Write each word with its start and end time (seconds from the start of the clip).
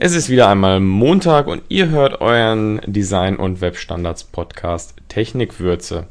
Es 0.00 0.14
ist 0.14 0.28
wieder 0.28 0.48
einmal 0.48 0.78
Montag 0.78 1.48
und 1.48 1.64
ihr 1.70 1.88
hört 1.88 2.20
euren 2.20 2.80
Design- 2.86 3.34
und 3.34 3.60
Webstandards-Podcast 3.60 4.94
Technikwürze. 5.08 6.06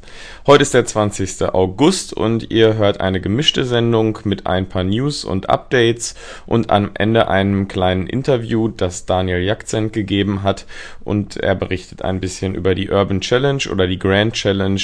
Heute 0.45 0.63
ist 0.63 0.73
der 0.73 0.83
20. 0.83 1.53
August 1.53 2.11
und 2.11 2.51
ihr 2.51 2.73
hört 2.75 2.99
eine 2.99 3.21
gemischte 3.21 3.63
Sendung 3.63 4.19
mit 4.25 4.45
ein 4.45 4.67
paar 4.67 4.83
News 4.83 5.23
und 5.23 5.49
Updates 5.49 6.15
und 6.45 6.69
am 6.69 6.91
Ende 6.95 7.29
einem 7.29 7.69
kleinen 7.69 8.07
Interview, 8.07 8.67
das 8.67 9.05
Daniel 9.05 9.41
Jakzent 9.41 9.93
gegeben 9.93 10.43
hat 10.43 10.65
und 11.05 11.37
er 11.37 11.55
berichtet 11.55 12.01
ein 12.01 12.19
bisschen 12.19 12.55
über 12.55 12.75
die 12.75 12.89
Urban 12.89 13.21
Challenge 13.21 13.63
oder 13.71 13.87
die 13.87 13.99
Grand 13.99 14.33
Challenge, 14.33 14.81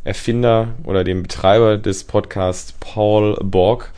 Erfinder 0.02 0.74
oder 0.82 1.04
dem 1.04 1.22
Betreiber 1.22 1.78
des 1.78 2.02
Podcasts 2.02 2.74
Paul 2.80 3.38
Borg 3.40 3.92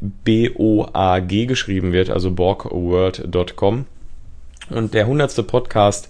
B-O-A-G 0.00 1.46
geschrieben 1.46 1.92
wird, 1.92 2.10
also 2.10 2.32
borgworld.com. 2.32 3.86
Und 4.70 4.94
der 4.94 5.06
hundertste 5.06 5.42
Podcast 5.42 6.08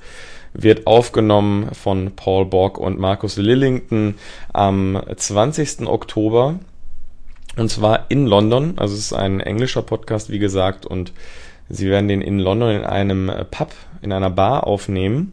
wird 0.53 0.87
aufgenommen 0.87 1.69
von 1.73 2.13
Paul 2.17 2.47
Borg 2.47 2.79
und 2.79 2.99
Markus 2.99 3.37
Lillington 3.37 4.15
am 4.53 5.01
20. 5.15 5.87
Oktober. 5.87 6.59
Und 7.57 7.71
zwar 7.71 8.07
in 8.09 8.27
London. 8.27 8.75
Also 8.77 8.95
es 8.95 9.01
ist 9.01 9.13
ein 9.13 9.41
englischer 9.41 9.83
Podcast, 9.83 10.31
wie 10.31 10.39
gesagt, 10.39 10.87
und 10.87 11.13
sie 11.69 11.89
werden 11.89 12.09
den 12.09 12.23
in 12.23 12.39
London 12.39 12.71
in 12.71 12.85
einem 12.85 13.31
Pub, 13.51 13.73
in 14.01 14.13
einer 14.13 14.31
Bar 14.31 14.67
aufnehmen. 14.67 15.33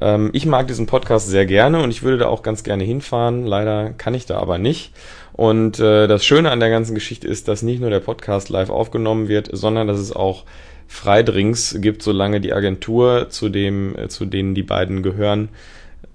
Ähm, 0.00 0.30
ich 0.32 0.46
mag 0.46 0.68
diesen 0.68 0.86
Podcast 0.86 1.28
sehr 1.28 1.46
gerne 1.46 1.82
und 1.82 1.90
ich 1.90 2.02
würde 2.02 2.18
da 2.18 2.28
auch 2.28 2.42
ganz 2.42 2.64
gerne 2.64 2.84
hinfahren. 2.84 3.44
Leider 3.44 3.90
kann 3.90 4.14
ich 4.14 4.26
da 4.26 4.38
aber 4.38 4.58
nicht. 4.58 4.92
Und 5.32 5.78
äh, 5.80 6.06
das 6.06 6.24
Schöne 6.24 6.50
an 6.50 6.60
der 6.60 6.70
ganzen 6.70 6.94
Geschichte 6.94 7.26
ist, 7.26 7.48
dass 7.48 7.62
nicht 7.62 7.80
nur 7.80 7.90
der 7.90 8.00
Podcast 8.00 8.48
live 8.48 8.70
aufgenommen 8.70 9.28
wird, 9.28 9.48
sondern 9.52 9.86
dass 9.86 9.98
es 9.98 10.14
auch 10.14 10.44
Freidrinks 10.92 11.78
gibt, 11.80 12.02
solange 12.02 12.40
die 12.40 12.52
Agentur, 12.52 13.30
zu 13.30 13.48
dem, 13.48 13.96
äh, 13.96 14.08
zu 14.08 14.26
denen 14.26 14.54
die 14.54 14.62
beiden 14.62 15.02
gehören, 15.02 15.48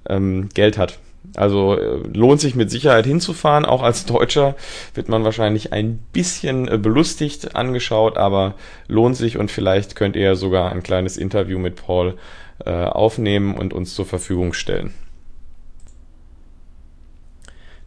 ähm, 0.07 0.49
Geld 0.53 0.77
hat. 0.77 0.99
Also 1.35 1.75
äh, 1.75 1.97
lohnt 2.13 2.39
sich 2.39 2.55
mit 2.55 2.69
Sicherheit 2.69 3.07
hinzufahren. 3.07 3.65
Auch 3.65 3.81
als 3.81 4.05
Deutscher 4.05 4.55
wird 4.93 5.09
man 5.09 5.23
wahrscheinlich 5.23 5.73
ein 5.73 5.99
bisschen 6.13 6.67
äh, 6.67 6.77
belustigt 6.77 7.55
angeschaut, 7.55 8.17
aber 8.17 8.53
lohnt 8.87 9.17
sich 9.17 9.37
und 9.37 9.49
vielleicht 9.49 9.95
könnt 9.95 10.15
ihr 10.15 10.35
sogar 10.35 10.71
ein 10.71 10.83
kleines 10.83 11.17
Interview 11.17 11.57
mit 11.57 11.75
Paul 11.75 12.15
äh, 12.63 12.69
aufnehmen 12.69 13.57
und 13.57 13.73
uns 13.73 13.95
zur 13.95 14.05
Verfügung 14.05 14.53
stellen. 14.53 14.93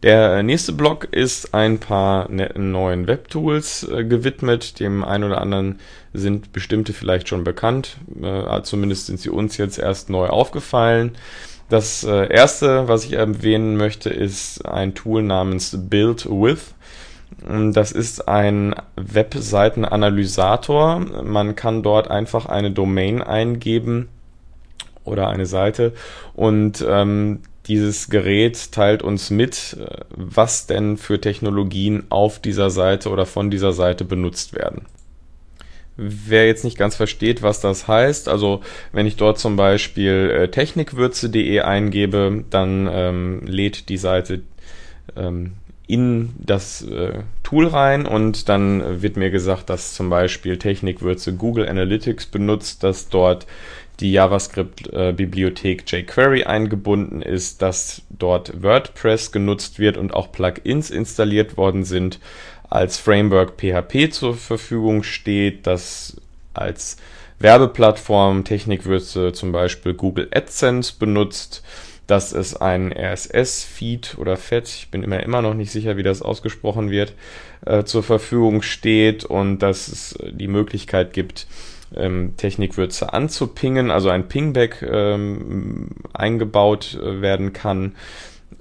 Der 0.03 0.41
nächste 0.41 0.73
Blog 0.73 1.09
ist 1.11 1.53
ein 1.53 1.77
paar 1.77 2.27
netten 2.31 2.71
neuen 2.71 3.05
Webtools 3.05 3.87
äh, 3.87 4.03
gewidmet. 4.03 4.79
Dem 4.79 5.03
einen 5.03 5.25
oder 5.25 5.39
anderen 5.39 5.79
sind 6.11 6.53
bestimmte 6.53 6.91
vielleicht 6.91 7.29
schon 7.29 7.43
bekannt. 7.43 7.97
Äh, 8.19 8.63
zumindest 8.63 9.05
sind 9.05 9.19
sie 9.19 9.29
uns 9.29 9.57
jetzt 9.57 9.77
erst 9.77 10.09
neu 10.09 10.25
aufgefallen. 10.25 11.11
Das 11.69 12.03
äh, 12.03 12.33
erste, 12.33 12.87
was 12.87 13.05
ich 13.05 13.13
erwähnen 13.13 13.77
möchte, 13.77 14.09
ist 14.09 14.65
ein 14.65 14.95
Tool 14.95 15.21
namens 15.21 15.77
Build 15.79 16.25
With. 16.25 16.73
Das 17.71 17.91
ist 17.91 18.27
ein 18.27 18.73
Webseitenanalysator. 18.95 20.99
Man 21.23 21.55
kann 21.55 21.83
dort 21.83 22.09
einfach 22.09 22.47
eine 22.47 22.71
Domain 22.71 23.21
eingeben 23.21 24.09
oder 25.05 25.29
eine 25.29 25.45
Seite 25.45 25.93
und 26.33 26.83
ähm, 26.87 27.41
dieses 27.71 28.09
Gerät 28.09 28.73
teilt 28.73 29.01
uns 29.01 29.29
mit, 29.29 29.77
äh, 29.79 30.03
was 30.09 30.67
denn 30.67 30.97
für 30.97 31.21
Technologien 31.21 32.03
auf 32.09 32.39
dieser 32.39 32.69
Seite 32.69 33.09
oder 33.09 33.25
von 33.25 33.49
dieser 33.49 33.71
Seite 33.71 34.03
benutzt 34.03 34.53
werden. 34.53 34.81
Wer 35.95 36.47
jetzt 36.47 36.65
nicht 36.65 36.77
ganz 36.77 36.97
versteht, 36.97 37.41
was 37.43 37.61
das 37.61 37.87
heißt, 37.87 38.27
also 38.27 38.59
wenn 38.91 39.05
ich 39.05 39.15
dort 39.15 39.39
zum 39.39 39.55
Beispiel 39.55 40.31
äh, 40.31 40.47
technikwürze.de 40.49 41.61
eingebe, 41.61 42.43
dann 42.49 42.89
ähm, 42.91 43.41
lädt 43.45 43.87
die 43.87 43.97
Seite 43.97 44.41
ähm, 45.15 45.53
in 45.87 46.33
das 46.39 46.81
äh, 46.81 47.19
Tool 47.43 47.67
rein 47.67 48.05
und 48.05 48.49
dann 48.49 49.01
wird 49.01 49.15
mir 49.15 49.29
gesagt, 49.29 49.69
dass 49.69 49.93
zum 49.93 50.09
Beispiel 50.09 50.57
Technikwürze 50.57 51.35
Google 51.35 51.67
Analytics 51.67 52.25
benutzt, 52.25 52.83
dass 52.83 53.07
dort 53.07 53.47
die 54.01 54.11
JavaScript-Bibliothek 54.11 55.89
jQuery 55.89 56.43
eingebunden 56.43 57.21
ist, 57.21 57.61
dass 57.61 58.01
dort 58.09 58.61
WordPress 58.61 59.31
genutzt 59.31 59.79
wird 59.79 59.95
und 59.95 60.13
auch 60.13 60.31
Plugins 60.31 60.89
installiert 60.89 61.55
worden 61.55 61.83
sind, 61.83 62.19
als 62.69 62.97
Framework 62.97 63.57
PHP 63.57 64.11
zur 64.11 64.35
Verfügung 64.35 65.03
steht, 65.03 65.67
dass 65.67 66.19
als 66.53 66.97
Werbeplattform 67.39 68.43
Technikwürze 68.43 69.33
zum 69.33 69.51
Beispiel 69.51 69.93
Google 69.93 70.29
AdSense 70.33 70.93
benutzt, 70.97 71.63
dass 72.07 72.33
es 72.33 72.55
ein 72.55 72.91
RSS-Feed 72.91 74.17
oder 74.17 74.35
FED, 74.35 74.67
ich 74.67 74.91
bin 74.91 75.03
immer 75.03 75.21
immer 75.23 75.41
noch 75.41 75.53
nicht 75.53 75.71
sicher, 75.71 75.97
wie 75.97 76.03
das 76.03 76.21
ausgesprochen 76.21 76.91
wird, 76.91 77.13
äh, 77.65 77.83
zur 77.83 78.03
Verfügung 78.03 78.61
steht 78.61 79.23
und 79.23 79.59
dass 79.59 79.87
es 79.87 80.17
die 80.31 80.47
Möglichkeit 80.47 81.13
gibt, 81.13 81.47
ähm, 81.95 82.35
Technikwürze 82.37 83.13
anzupingen, 83.13 83.91
also 83.91 84.09
ein 84.09 84.27
Pingback 84.27 84.81
ähm, 84.81 85.89
eingebaut 86.13 86.99
äh, 87.01 87.21
werden 87.21 87.53
kann 87.53 87.95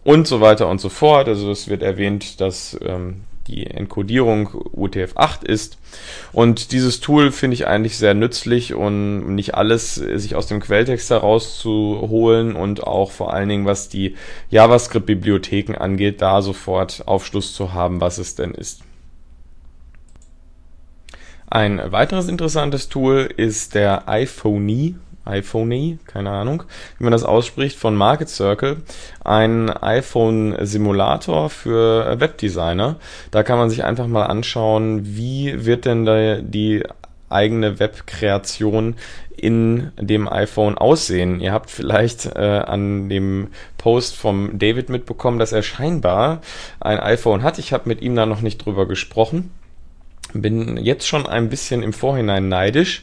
und 0.04 0.26
so 0.26 0.40
weiter 0.40 0.68
und 0.68 0.80
so 0.80 0.88
fort. 0.88 1.28
Also 1.28 1.50
es 1.50 1.68
wird 1.68 1.82
erwähnt, 1.82 2.40
dass 2.40 2.78
ähm, 2.82 3.22
die 3.50 3.66
Enkodierung 3.66 4.48
UTF-8 4.48 5.44
ist. 5.44 5.78
Und 6.32 6.72
dieses 6.72 7.00
Tool 7.00 7.32
finde 7.32 7.54
ich 7.54 7.66
eigentlich 7.66 7.98
sehr 7.98 8.14
nützlich 8.14 8.74
und 8.74 9.34
nicht 9.34 9.54
alles 9.54 9.94
sich 9.96 10.34
aus 10.36 10.46
dem 10.46 10.60
Quelltext 10.60 11.10
herauszuholen 11.10 12.54
und 12.54 12.84
auch 12.84 13.10
vor 13.10 13.34
allen 13.34 13.48
Dingen, 13.48 13.66
was 13.66 13.88
die 13.88 14.14
JavaScript-Bibliotheken 14.50 15.74
angeht, 15.76 16.22
da 16.22 16.42
sofort 16.42 17.02
Aufschluss 17.06 17.54
zu 17.54 17.72
haben, 17.72 18.00
was 18.00 18.18
es 18.18 18.34
denn 18.34 18.52
ist. 18.52 18.82
Ein 21.50 21.80
weiteres 21.90 22.28
interessantes 22.28 22.88
Tool 22.88 23.28
ist 23.36 23.74
der 23.74 24.08
iPhoney 24.08 24.94
iPhone, 25.24 25.98
keine 26.06 26.30
Ahnung, 26.30 26.62
wie 26.98 27.04
man 27.04 27.12
das 27.12 27.24
ausspricht, 27.24 27.76
von 27.76 27.94
Market 27.94 28.28
Circle, 28.28 28.78
ein 29.24 29.70
iPhone-Simulator 29.70 31.50
für 31.50 32.20
Webdesigner. 32.20 32.96
Da 33.30 33.42
kann 33.42 33.58
man 33.58 33.70
sich 33.70 33.84
einfach 33.84 34.06
mal 34.06 34.24
anschauen, 34.24 35.16
wie 35.16 35.64
wird 35.64 35.84
denn 35.84 36.04
da 36.04 36.36
die 36.36 36.84
eigene 37.28 37.78
Webkreation 37.78 38.96
in 39.36 39.92
dem 39.98 40.28
iPhone 40.28 40.76
aussehen. 40.76 41.40
Ihr 41.40 41.52
habt 41.52 41.70
vielleicht 41.70 42.26
äh, 42.26 42.62
an 42.66 43.08
dem 43.08 43.48
Post 43.78 44.16
vom 44.16 44.58
David 44.58 44.88
mitbekommen, 44.88 45.38
dass 45.38 45.52
er 45.52 45.62
scheinbar 45.62 46.40
ein 46.80 46.98
iPhone 46.98 47.42
hat. 47.42 47.58
Ich 47.58 47.72
habe 47.72 47.88
mit 47.88 48.02
ihm 48.02 48.16
da 48.16 48.26
noch 48.26 48.40
nicht 48.40 48.64
drüber 48.64 48.86
gesprochen. 48.86 49.50
Bin 50.32 50.76
jetzt 50.76 51.06
schon 51.06 51.26
ein 51.26 51.48
bisschen 51.48 51.82
im 51.82 51.92
Vorhinein 51.92 52.48
neidisch. 52.48 53.02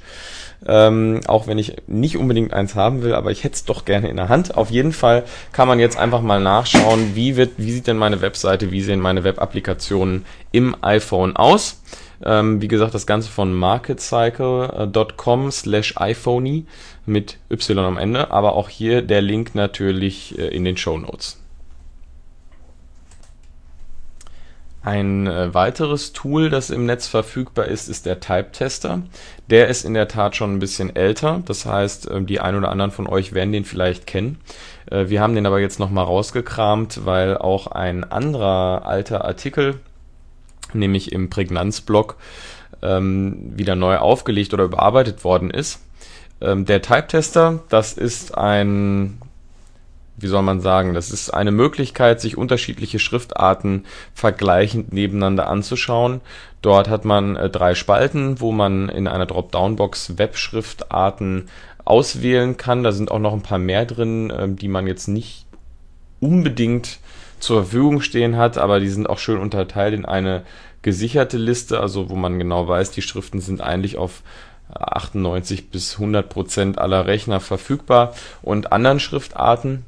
Ähm, 0.66 1.22
auch 1.28 1.46
wenn 1.46 1.60
ich 1.60 1.76
nicht 1.86 2.18
unbedingt 2.18 2.52
eins 2.52 2.74
haben 2.74 3.04
will, 3.04 3.14
aber 3.14 3.30
ich 3.32 3.44
hätte 3.44 3.56
es 3.56 3.66
doch 3.66 3.86
gerne 3.86 4.10
in 4.10 4.18
der 4.18 4.28
Hand. 4.28 4.58
Auf 4.58 4.72
jeden 4.72 4.92
Fall 4.92 5.24
kann 5.52 5.68
man 5.68 5.80
jetzt 5.80 5.98
einfach 5.98 6.22
mal 6.22 6.42
nachschauen, 6.42 7.16
wie, 7.16 7.36
wird, 7.36 7.52
wie 7.58 7.72
sieht 7.72 7.86
denn 7.86 7.98
meine 7.98 8.22
Webseite, 8.22 8.72
wie 8.72 8.82
sehen 8.82 9.00
meine 9.00 9.24
Web-Applikationen 9.24 10.26
im 10.52 10.76
iPhone 10.82 11.36
aus. 11.36 11.82
Ähm, 12.26 12.62
wie 12.62 12.68
gesagt, 12.68 12.96
das 12.96 13.06
Ganze 13.06 13.30
von 13.30 13.54
marketcycle.com 13.54 15.52
slash 15.52 15.94
iPhoney 15.98 16.66
mit 17.06 17.38
Y 17.52 17.86
am 17.86 17.98
Ende, 17.98 18.32
aber 18.32 18.54
auch 18.54 18.70
hier 18.70 19.04
der 19.04 19.22
Link 19.22 19.54
natürlich 19.54 20.38
äh, 20.40 20.48
in 20.48 20.66
den 20.66 20.78
Show 20.78 20.98
Notes. 20.98 21.40
Ein 24.88 25.28
äh, 25.28 25.54
weiteres 25.54 26.14
Tool, 26.14 26.50
das 26.50 26.70
im 26.70 26.86
Netz 26.86 27.08
verfügbar 27.08 27.66
ist, 27.66 27.90
ist 27.90 28.06
der 28.06 28.22
Type 28.22 28.54
Tester. 28.54 29.02
Der 29.50 29.68
ist 29.68 29.84
in 29.84 29.94
der 29.94 30.08
Tat 30.08 30.38
schon 30.38 30.54
ein 30.54 30.60
bisschen 30.60 30.96
älter. 30.96 31.42
Das 31.44 31.66
heißt, 31.66 32.10
äh, 32.10 32.22
die 32.22 32.40
ein 32.40 32.56
oder 32.56 32.70
anderen 32.70 32.92
von 32.92 33.06
euch 33.06 33.34
werden 33.34 33.52
den 33.52 33.66
vielleicht 33.66 34.08
kennen. 34.08 34.40
Äh, 34.90 35.10
wir 35.10 35.20
haben 35.20 35.36
den 35.36 35.46
aber 35.46 35.60
jetzt 35.60 35.82
nochmal 35.82 36.06
rausgekramt, 36.06 37.06
weil 37.06 37.38
auch 37.38 37.68
ein 37.68 38.06
anderer 38.06 38.86
alter 38.86 39.26
Artikel, 39.26 39.82
nämlich 40.72 41.12
im 41.12 41.30
Prägnanzblog, 41.30 42.16
ähm, 42.82 43.58
wieder 43.58 43.76
neu 43.76 43.98
aufgelegt 43.98 44.54
oder 44.54 44.64
überarbeitet 44.64 45.26
worden 45.26 45.52
ist. 45.52 45.82
Ähm, 46.40 46.64
der 46.64 46.82
Type 46.82 47.08
Tester, 47.08 47.60
das 47.68 47.92
ist 47.92 48.38
ein 48.38 49.18
wie 50.18 50.28
soll 50.28 50.42
man 50.42 50.60
sagen, 50.62 50.96
das 50.96 51.12
ist 51.12 51.30
eine 51.30 51.52
Möglichkeit, 51.52 52.20
sich 52.20 52.38
unterschiedliche 52.38 52.98
Schriftarten 52.98 53.86
vergleichend 54.14 54.92
nebeneinander 54.92 55.48
anzuschauen. 55.48 56.22
Dort 56.64 56.90
hat 56.90 57.06
man 57.06 57.36
äh, 57.36 57.50
drei 57.50 57.76
Spalten, 57.76 58.42
wo 58.42 58.52
man 58.52 58.90
in 58.90 59.08
einer 59.08 59.28
Dropdown-Box 59.28 60.18
Webschriftarten 60.18 61.50
auswählen 61.86 62.58
kann. 62.58 62.84
Da 62.84 62.92
sind 62.92 63.12
auch 63.12 63.20
noch 63.20 63.34
ein 63.34 63.44
paar 63.44 63.60
mehr 63.60 63.86
drin, 63.86 64.32
äh, 64.32 64.50
die 64.50 64.68
man 64.68 64.88
jetzt 64.88 65.08
nicht 65.08 65.46
unbedingt 66.20 67.00
zur 67.40 67.64
Verfügung 67.64 68.02
stehen 68.02 68.38
hat, 68.38 68.58
aber 68.58 68.80
die 68.80 68.90
sind 68.90 69.08
auch 69.08 69.20
schön 69.20 69.38
unterteilt 69.38 69.94
in 69.94 70.06
eine 70.06 70.44
gesicherte 70.82 71.38
Liste, 71.38 71.80
also 71.80 72.10
wo 72.10 72.16
man 72.16 72.40
genau 72.40 72.68
weiß, 72.68 72.90
die 72.90 73.04
Schriften 73.04 73.40
sind 73.40 73.62
eigentlich 73.62 73.98
auf 73.98 74.24
98 74.74 75.70
bis 75.70 75.94
100 75.94 76.28
Prozent 76.28 76.80
aller 76.80 77.06
Rechner 77.06 77.40
verfügbar 77.40 78.16
und 78.42 78.72
anderen 78.72 79.00
Schriftarten 79.00 79.86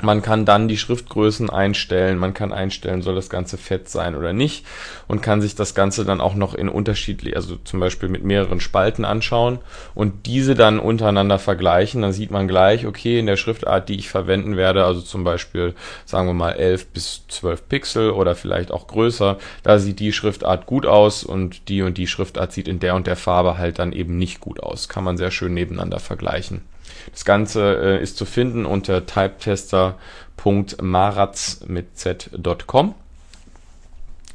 man 0.00 0.22
kann 0.22 0.44
dann 0.44 0.68
die 0.68 0.78
Schriftgrößen 0.78 1.50
einstellen, 1.50 2.18
man 2.18 2.34
kann 2.34 2.52
einstellen, 2.52 3.02
soll 3.02 3.14
das 3.14 3.28
Ganze 3.28 3.58
fett 3.58 3.88
sein 3.88 4.16
oder 4.16 4.32
nicht 4.32 4.64
und 5.06 5.22
kann 5.22 5.40
sich 5.40 5.54
das 5.54 5.74
Ganze 5.74 6.04
dann 6.04 6.20
auch 6.20 6.34
noch 6.34 6.54
in 6.54 6.68
unterschiedlich, 6.68 7.36
also 7.36 7.56
zum 7.56 7.78
Beispiel 7.78 8.08
mit 8.08 8.24
mehreren 8.24 8.60
Spalten 8.60 9.04
anschauen 9.04 9.58
und 9.94 10.26
diese 10.26 10.54
dann 10.54 10.78
untereinander 10.78 11.38
vergleichen. 11.38 12.02
Dann 12.02 12.12
sieht 12.12 12.30
man 12.30 12.48
gleich, 12.48 12.86
okay, 12.86 13.18
in 13.18 13.26
der 13.26 13.36
Schriftart, 13.36 13.88
die 13.88 13.96
ich 13.96 14.08
verwenden 14.08 14.56
werde, 14.56 14.84
also 14.84 15.00
zum 15.00 15.24
Beispiel 15.24 15.74
sagen 16.04 16.26
wir 16.26 16.34
mal 16.34 16.52
11 16.52 16.88
bis 16.88 17.24
12 17.28 17.68
Pixel 17.68 18.10
oder 18.10 18.34
vielleicht 18.34 18.72
auch 18.72 18.86
größer, 18.86 19.38
da 19.62 19.78
sieht 19.78 20.00
die 20.00 20.12
Schriftart 20.12 20.66
gut 20.66 20.86
aus 20.86 21.22
und 21.22 21.68
die 21.68 21.82
und 21.82 21.98
die 21.98 22.06
Schriftart 22.06 22.52
sieht 22.52 22.66
in 22.66 22.80
der 22.80 22.94
und 22.94 23.06
der 23.06 23.16
Farbe 23.16 23.58
halt 23.58 23.78
dann 23.78 23.92
eben 23.92 24.16
nicht 24.16 24.40
gut 24.40 24.62
aus. 24.62 24.88
Kann 24.88 25.04
man 25.04 25.16
sehr 25.16 25.30
schön 25.30 25.54
nebeneinander 25.54 26.00
vergleichen. 26.00 26.62
Das 27.10 27.24
Ganze 27.24 27.98
äh, 27.98 28.02
ist 28.02 28.16
zu 28.16 28.24
finden 28.24 28.66
unter 28.66 29.06
typetester.maratz 29.06 31.60
mit 31.66 31.98
z.com. 31.98 32.94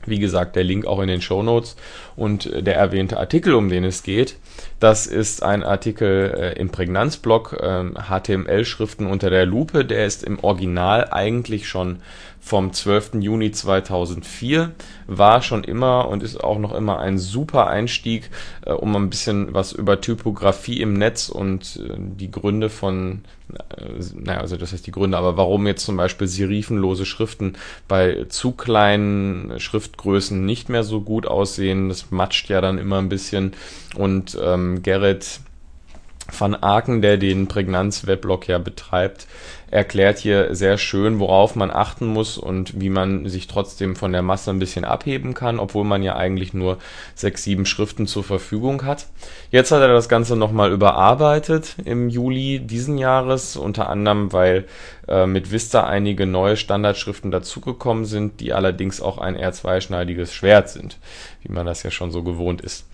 Wie 0.06 0.20
gesagt, 0.20 0.56
der 0.56 0.64
Link 0.64 0.86
auch 0.86 1.02
in 1.02 1.10
den 1.10 1.22
Show 1.22 1.44
Notes 1.44 1.76
und 2.16 2.46
äh, 2.46 2.64
der 2.64 2.78
erwähnte 2.78 3.18
Artikel, 3.18 3.54
um 3.54 3.68
den 3.70 3.84
es 3.84 4.04
geht, 4.04 4.38
das 4.80 5.06
ist 5.06 5.44
ein 5.44 5.64
Artikel 5.64 6.34
äh, 6.36 6.54
im 6.60 6.70
Prägnanzblog 6.70 7.58
äh, 7.60 7.84
HTML-Schriften 7.94 9.06
unter 9.06 9.30
der 9.30 9.46
Lupe. 9.46 9.84
Der 9.86 10.06
ist 10.06 10.24
im 10.24 10.40
Original 10.40 11.10
eigentlich 11.12 11.68
schon 11.68 12.02
vom 12.48 12.72
12. 12.72 13.16
Juni 13.20 13.52
2004, 13.52 14.72
war 15.06 15.42
schon 15.42 15.66
immer 15.66 16.08
und 16.08 16.24
ist 16.24 16.42
auch 16.42 16.58
noch 16.60 16.74
immer 16.74 16.98
ein 17.00 17.18
super 17.18 17.68
Einstieg, 17.68 18.30
äh, 18.66 18.72
um 18.72 18.96
ein 18.96 19.10
bisschen 19.10 19.54
was 19.54 19.74
über 19.74 20.00
Typografie 20.00 20.82
im 20.82 20.94
Netz 20.94 21.28
und 21.28 21.78
äh, 21.84 21.96
die 21.98 22.32
Gründe 22.32 22.70
von, 22.70 23.26
äh, 23.54 23.84
naja, 24.16 24.40
also 24.40 24.56
das 24.56 24.72
heißt 24.72 24.88
die 24.88 24.92
Gründe, 24.92 25.18
aber 25.18 25.36
warum 25.36 25.68
jetzt 25.68 25.86
zum 25.86 25.98
Beispiel 25.98 26.28
serifenlose 26.28 27.06
Schriften 27.06 27.58
bei 27.90 28.26
zu 28.30 28.54
kleinen 28.54 29.60
Schriftgrößen 29.60 30.46
nicht 30.46 30.70
mehr 30.70 30.84
so 30.84 31.02
gut 31.02 31.28
aussehen. 31.28 31.90
Das 31.90 32.12
matscht 32.12 32.50
ja 32.50 32.62
dann 32.62 32.78
immer 32.78 33.00
ein 33.00 33.10
bisschen 33.10 33.52
und 33.98 34.38
ähm, 34.42 34.84
Gerrit 34.84 35.42
van 36.38 36.56
Aken, 36.56 37.02
der 37.02 37.18
den 37.18 37.48
Prägnanz-Weblog 37.48 38.48
ja 38.48 38.58
betreibt, 38.58 39.28
erklärt 39.70 40.18
hier 40.18 40.56
sehr 40.56 40.78
schön, 40.78 41.20
worauf 41.20 41.56
man 41.56 41.72
achten 41.72 42.08
muss 42.08 42.38
und 42.38 42.80
wie 42.80 42.90
man 42.90 43.28
sich 43.28 43.48
trotzdem 43.48 43.96
von 43.96 44.14
der 44.14 44.22
Masse 44.22 44.52
ein 44.52 44.60
bisschen 44.60 44.86
abheben 44.86 45.34
kann, 45.34 45.60
obwohl 45.60 45.84
man 45.84 46.04
ja 46.04 46.16
eigentlich 46.16 46.54
nur 46.54 46.78
sechs, 47.16 47.44
sieben 47.44 47.66
Schriften 47.66 48.08
zur 48.08 48.24
Verfügung 48.24 48.86
hat. 48.86 49.08
Jetzt 49.52 49.72
hat 49.72 49.82
er 49.82 49.90
das 49.90 50.10
Ganze 50.10 50.36
nochmal 50.36 50.72
überarbeitet 50.72 51.76
im 51.84 52.10
Juli 52.10 52.60
diesen 52.60 52.98
Jahres, 52.98 53.58
unter 53.58 53.90
anderem, 53.90 54.32
weil 54.32 54.66
äh, 55.08 55.26
mit 55.26 55.52
Vista 55.52 55.86
einige 55.86 56.26
neue 56.26 56.58
Standardschriften 56.58 57.32
dazugekommen 57.32 58.06
sind, 58.06 58.40
die 58.40 58.54
allerdings 58.54 59.02
auch 59.02 59.18
ein 59.18 59.36
eher 59.36 59.52
zweischneidiges 59.52 60.34
Schwert 60.34 60.70
sind, 60.70 60.98
wie 61.44 61.52
man 61.52 61.66
das 61.66 61.84
ja 61.84 61.92
schon 61.92 62.12
so 62.12 62.24
gewohnt 62.24 62.62
ist. 62.62 62.86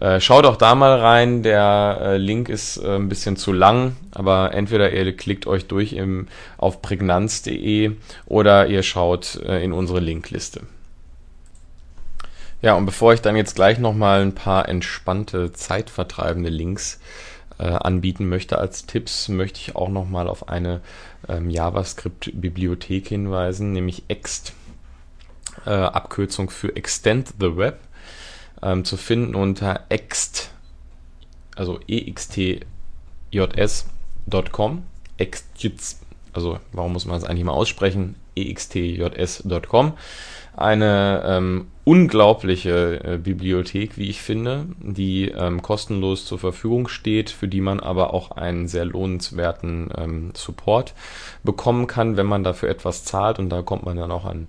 Äh, 0.00 0.20
schaut 0.20 0.46
auch 0.46 0.56
da 0.56 0.74
mal 0.74 0.98
rein, 0.98 1.42
der 1.42 1.98
äh, 2.02 2.16
Link 2.16 2.48
ist 2.48 2.78
äh, 2.78 2.96
ein 2.96 3.08
bisschen 3.08 3.36
zu 3.36 3.52
lang, 3.52 3.96
aber 4.12 4.54
entweder 4.54 4.92
ihr 4.92 5.16
klickt 5.16 5.46
euch 5.46 5.66
durch 5.66 5.92
im, 5.92 6.19
auf 6.56 6.82
prägnanz.de 6.82 7.92
oder 8.26 8.66
ihr 8.66 8.82
schaut 8.82 9.36
äh, 9.36 9.62
in 9.62 9.72
unsere 9.72 10.00
Linkliste. 10.00 10.62
Ja, 12.62 12.74
und 12.74 12.84
bevor 12.84 13.14
ich 13.14 13.22
dann 13.22 13.36
jetzt 13.36 13.54
gleich 13.54 13.78
nochmal 13.78 14.20
ein 14.20 14.34
paar 14.34 14.68
entspannte, 14.68 15.52
zeitvertreibende 15.52 16.50
Links 16.50 17.00
äh, 17.58 17.64
anbieten 17.64 18.28
möchte 18.28 18.58
als 18.58 18.86
Tipps, 18.86 19.28
möchte 19.28 19.60
ich 19.60 19.76
auch 19.76 19.88
nochmal 19.88 20.28
auf 20.28 20.48
eine 20.48 20.82
ähm, 21.28 21.48
JavaScript-Bibliothek 21.48 23.08
hinweisen, 23.08 23.72
nämlich 23.72 24.04
Ext, 24.08 24.52
äh, 25.64 25.70
Abkürzung 25.70 26.50
für 26.50 26.76
Extend 26.76 27.28
the 27.40 27.56
Web, 27.56 27.80
ähm, 28.62 28.84
zu 28.84 28.96
finden 28.96 29.34
unter 29.34 29.84
ext, 29.88 30.50
also 31.56 31.80
extjs.com, 31.86 32.64
extjs, 35.18 35.99
also 36.32 36.58
warum 36.72 36.92
muss 36.92 37.06
man 37.06 37.20
das 37.20 37.28
eigentlich 37.28 37.44
mal 37.44 37.52
aussprechen, 37.52 38.16
extjs.com 38.34 39.94
eine 40.56 41.22
ähm, 41.24 41.68
unglaubliche 41.84 43.02
äh, 43.02 43.18
Bibliothek, 43.18 43.96
wie 43.96 44.10
ich 44.10 44.20
finde, 44.20 44.66
die 44.78 45.28
ähm, 45.28 45.62
kostenlos 45.62 46.26
zur 46.26 46.38
Verfügung 46.38 46.88
steht, 46.88 47.30
für 47.30 47.48
die 47.48 47.60
man 47.60 47.80
aber 47.80 48.12
auch 48.12 48.32
einen 48.32 48.68
sehr 48.68 48.84
lohnenswerten 48.84 49.88
ähm, 49.96 50.32
Support 50.34 50.94
bekommen 51.42 51.86
kann, 51.86 52.16
wenn 52.16 52.26
man 52.26 52.44
dafür 52.44 52.68
etwas 52.68 53.04
zahlt. 53.04 53.38
Und 53.38 53.48
da 53.48 53.62
kommt 53.62 53.84
man 53.84 53.96
dann 53.96 54.10
auch 54.10 54.24
an 54.24 54.48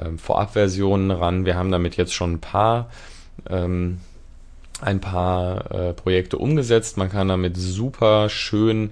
ähm, 0.00 0.18
Vorabversionen 0.18 1.10
ran. 1.10 1.44
Wir 1.44 1.56
haben 1.56 1.70
damit 1.70 1.96
jetzt 1.96 2.14
schon 2.14 2.34
ein 2.34 2.40
paar 2.40 2.88
ähm, 3.48 3.98
ein 4.82 5.00
paar 5.00 5.70
äh, 5.70 5.92
Projekte 5.92 6.38
umgesetzt. 6.38 6.96
Man 6.96 7.10
kann 7.10 7.28
damit 7.28 7.56
super 7.56 8.28
schön 8.28 8.90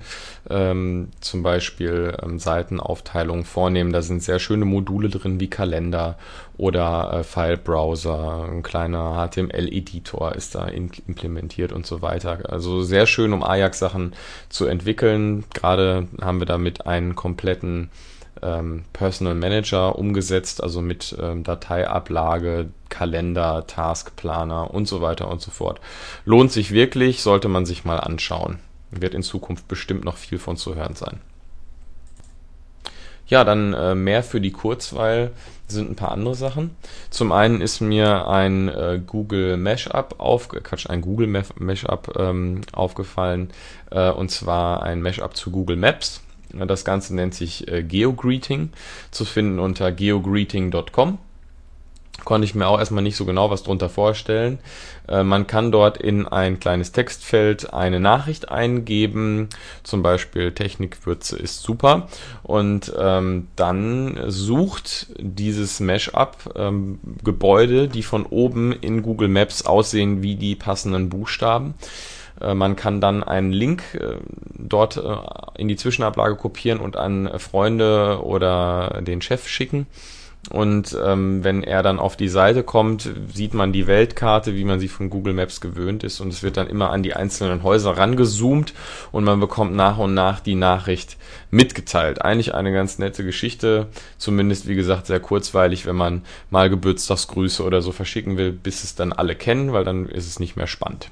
ähm, 0.50 1.08
zum 1.20 1.42
Beispiel 1.42 2.16
ähm, 2.22 2.38
Seitenaufteilungen 2.38 3.44
vornehmen. 3.44 3.92
Da 3.92 4.02
sind 4.02 4.22
sehr 4.22 4.38
schöne 4.38 4.64
Module 4.64 5.08
drin 5.08 5.40
wie 5.40 5.48
Kalender 5.48 6.18
oder 6.56 7.12
äh, 7.12 7.24
File-Browser, 7.24 8.48
ein 8.50 8.62
kleiner 8.62 9.28
HTML-Editor 9.28 10.34
ist 10.34 10.54
da 10.54 10.66
implementiert 10.66 11.72
und 11.72 11.86
so 11.86 12.02
weiter. 12.02 12.40
Also 12.50 12.82
sehr 12.82 13.06
schön, 13.06 13.32
um 13.32 13.42
Ajax-Sachen 13.42 14.14
zu 14.48 14.66
entwickeln. 14.66 15.44
Gerade 15.54 16.08
haben 16.20 16.40
wir 16.40 16.46
damit 16.46 16.86
einen 16.86 17.14
kompletten 17.14 17.90
ähm, 18.42 18.84
Personal 18.92 19.34
Manager 19.34 19.98
umgesetzt, 19.98 20.62
also 20.62 20.80
mit 20.80 21.16
ähm, 21.20 21.44
Dateiablage, 21.44 22.68
Kalender, 22.88 23.66
Taskplaner 23.66 24.72
und 24.72 24.86
so 24.88 25.00
weiter 25.00 25.28
und 25.28 25.40
so 25.40 25.50
fort. 25.50 25.80
Lohnt 26.24 26.52
sich 26.52 26.70
wirklich, 26.72 27.22
sollte 27.22 27.48
man 27.48 27.66
sich 27.66 27.84
mal 27.84 27.98
anschauen. 27.98 28.58
Wird 28.90 29.14
in 29.14 29.22
Zukunft 29.22 29.68
bestimmt 29.68 30.04
noch 30.04 30.16
viel 30.16 30.38
von 30.38 30.56
zu 30.56 30.74
hören 30.74 30.94
sein. 30.94 31.20
Ja, 33.26 33.44
dann 33.44 33.74
äh, 33.74 33.94
mehr 33.94 34.22
für 34.22 34.40
die 34.40 34.52
Kurzweil 34.52 35.32
sind 35.66 35.90
ein 35.90 35.96
paar 35.96 36.12
andere 36.12 36.34
Sachen. 36.34 36.74
Zum 37.10 37.30
einen 37.30 37.60
ist 37.60 37.80
mir 37.80 38.26
ein 38.26 38.68
äh, 38.68 39.00
Google 39.06 39.58
Mashup 39.58 40.14
auf 40.18 40.48
Quatsch, 40.48 40.88
ein 40.88 41.02
Google 41.02 41.26
Mashup 41.26 42.16
ähm, 42.18 42.62
aufgefallen 42.72 43.50
äh, 43.90 44.10
und 44.10 44.30
zwar 44.30 44.82
ein 44.82 45.02
Mashup 45.02 45.36
zu 45.36 45.50
Google 45.50 45.76
Maps. 45.76 46.22
Das 46.52 46.84
Ganze 46.84 47.14
nennt 47.14 47.34
sich 47.34 47.68
äh, 47.68 47.82
GeoGreeting, 47.82 48.70
zu 49.10 49.24
finden 49.24 49.58
unter 49.58 49.92
geogreeting.com. 49.92 51.18
Konnte 52.24 52.44
ich 52.44 52.54
mir 52.54 52.66
auch 52.66 52.78
erstmal 52.78 53.02
nicht 53.02 53.16
so 53.16 53.24
genau 53.24 53.50
was 53.50 53.62
drunter 53.62 53.88
vorstellen. 53.88 54.58
Äh, 55.06 55.22
man 55.22 55.46
kann 55.46 55.70
dort 55.70 55.98
in 55.98 56.26
ein 56.26 56.58
kleines 56.58 56.92
Textfeld 56.92 57.72
eine 57.72 58.00
Nachricht 58.00 58.50
eingeben, 58.50 59.48
zum 59.84 60.02
Beispiel 60.02 60.52
Technikwürze 60.52 61.38
ist 61.38 61.62
super. 61.62 62.08
Und 62.42 62.92
ähm, 62.98 63.48
dann 63.56 64.18
sucht 64.26 65.06
dieses 65.18 65.80
Mashup 65.80 66.52
ähm, 66.56 66.98
Gebäude, 67.22 67.88
die 67.88 68.02
von 68.02 68.26
oben 68.26 68.72
in 68.72 69.02
Google 69.02 69.28
Maps 69.28 69.64
aussehen 69.64 70.22
wie 70.22 70.34
die 70.34 70.56
passenden 70.56 71.08
Buchstaben. 71.08 71.74
Äh, 72.40 72.54
man 72.54 72.76
kann 72.76 73.00
dann 73.00 73.22
einen 73.22 73.52
Link 73.52 73.94
äh, 73.94 74.16
dort 74.56 74.96
äh, 74.96 75.16
in 75.56 75.68
die 75.68 75.76
Zwischenablage 75.76 76.36
kopieren 76.36 76.80
und 76.80 76.96
an 76.96 77.30
Freunde 77.38 78.20
oder 78.22 79.00
den 79.02 79.22
Chef 79.22 79.48
schicken. 79.48 79.86
Und 80.50 80.96
ähm, 81.04 81.44
wenn 81.44 81.62
er 81.62 81.82
dann 81.82 81.98
auf 81.98 82.16
die 82.16 82.28
Seite 82.28 82.62
kommt, 82.62 83.10
sieht 83.34 83.52
man 83.52 83.72
die 83.72 83.86
Weltkarte, 83.86 84.54
wie 84.54 84.64
man 84.64 84.80
sie 84.80 84.88
von 84.88 85.10
Google 85.10 85.34
Maps 85.34 85.60
gewöhnt 85.60 86.04
ist. 86.04 86.20
Und 86.20 86.28
es 86.28 86.42
wird 86.42 86.56
dann 86.56 86.68
immer 86.68 86.90
an 86.90 87.02
die 87.02 87.14
einzelnen 87.14 87.62
Häuser 87.62 87.98
rangezoomt 87.98 88.72
und 89.12 89.24
man 89.24 89.40
bekommt 89.40 89.74
nach 89.74 89.98
und 89.98 90.14
nach 90.14 90.40
die 90.40 90.54
Nachricht 90.54 91.18
mitgeteilt. 91.50 92.22
Eigentlich 92.22 92.54
eine 92.54 92.72
ganz 92.72 92.98
nette 92.98 93.24
Geschichte. 93.24 93.88
Zumindest, 94.16 94.66
wie 94.68 94.76
gesagt, 94.76 95.06
sehr 95.06 95.20
kurzweilig, 95.20 95.84
wenn 95.84 95.96
man 95.96 96.22
mal 96.48 96.70
Geburtstagsgrüße 96.70 97.62
oder 97.62 97.82
so 97.82 97.92
verschicken 97.92 98.38
will, 98.38 98.52
bis 98.52 98.84
es 98.84 98.94
dann 98.94 99.12
alle 99.12 99.34
kennen, 99.34 99.72
weil 99.74 99.84
dann 99.84 100.08
ist 100.08 100.28
es 100.28 100.40
nicht 100.40 100.56
mehr 100.56 100.68
spannend. 100.68 101.10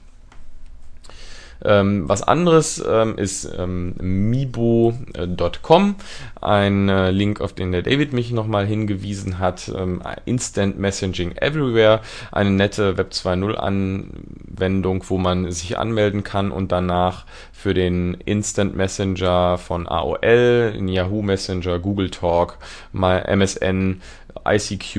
Ähm, 1.64 2.08
was 2.08 2.22
anderes 2.22 2.82
ähm, 2.86 3.16
ist 3.16 3.50
ähm, 3.58 3.94
mibo.com, 4.00 5.96
ein 6.40 6.88
äh, 6.88 7.10
Link, 7.10 7.40
auf 7.40 7.52
den 7.52 7.72
der 7.72 7.82
David 7.82 8.12
mich 8.12 8.32
nochmal 8.32 8.66
hingewiesen 8.66 9.38
hat. 9.38 9.72
Ähm, 9.76 10.02
Instant 10.25 10.78
Messaging 10.78 11.32
Everywhere, 11.32 12.00
eine 12.32 12.50
nette 12.50 12.96
Web 12.96 13.10
2.0 13.12 13.54
Anwendung, 13.54 15.04
wo 15.08 15.18
man 15.18 15.50
sich 15.50 15.78
anmelden 15.78 16.25
kann 16.25 16.50
und 16.50 16.72
danach 16.72 17.25
für 17.52 17.75
den 17.75 18.14
Instant 18.25 18.76
Messenger 18.76 19.58
von 19.58 19.88
AOL, 19.88 20.75
Yahoo 20.86 21.22
Messenger, 21.22 21.78
Google 21.78 22.10
Talk, 22.10 22.58
MSN, 22.92 24.00
ICQ, 24.46 24.96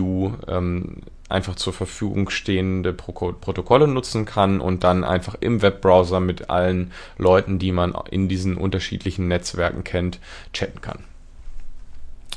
ähm, 0.47 0.97
einfach 1.29 1.55
zur 1.55 1.73
Verfügung 1.73 2.29
stehende 2.29 2.93
Pro 2.93 3.33
Protokolle 3.33 3.87
nutzen 3.87 4.25
kann 4.25 4.59
und 4.61 4.83
dann 4.83 5.03
einfach 5.03 5.35
im 5.39 5.61
Webbrowser 5.61 6.19
mit 6.19 6.49
allen 6.49 6.91
Leuten, 7.17 7.59
die 7.59 7.71
man 7.71 7.95
in 8.11 8.27
diesen 8.27 8.57
unterschiedlichen 8.57 9.27
Netzwerken 9.27 9.83
kennt, 9.83 10.19
chatten 10.53 10.81
kann. 10.81 11.03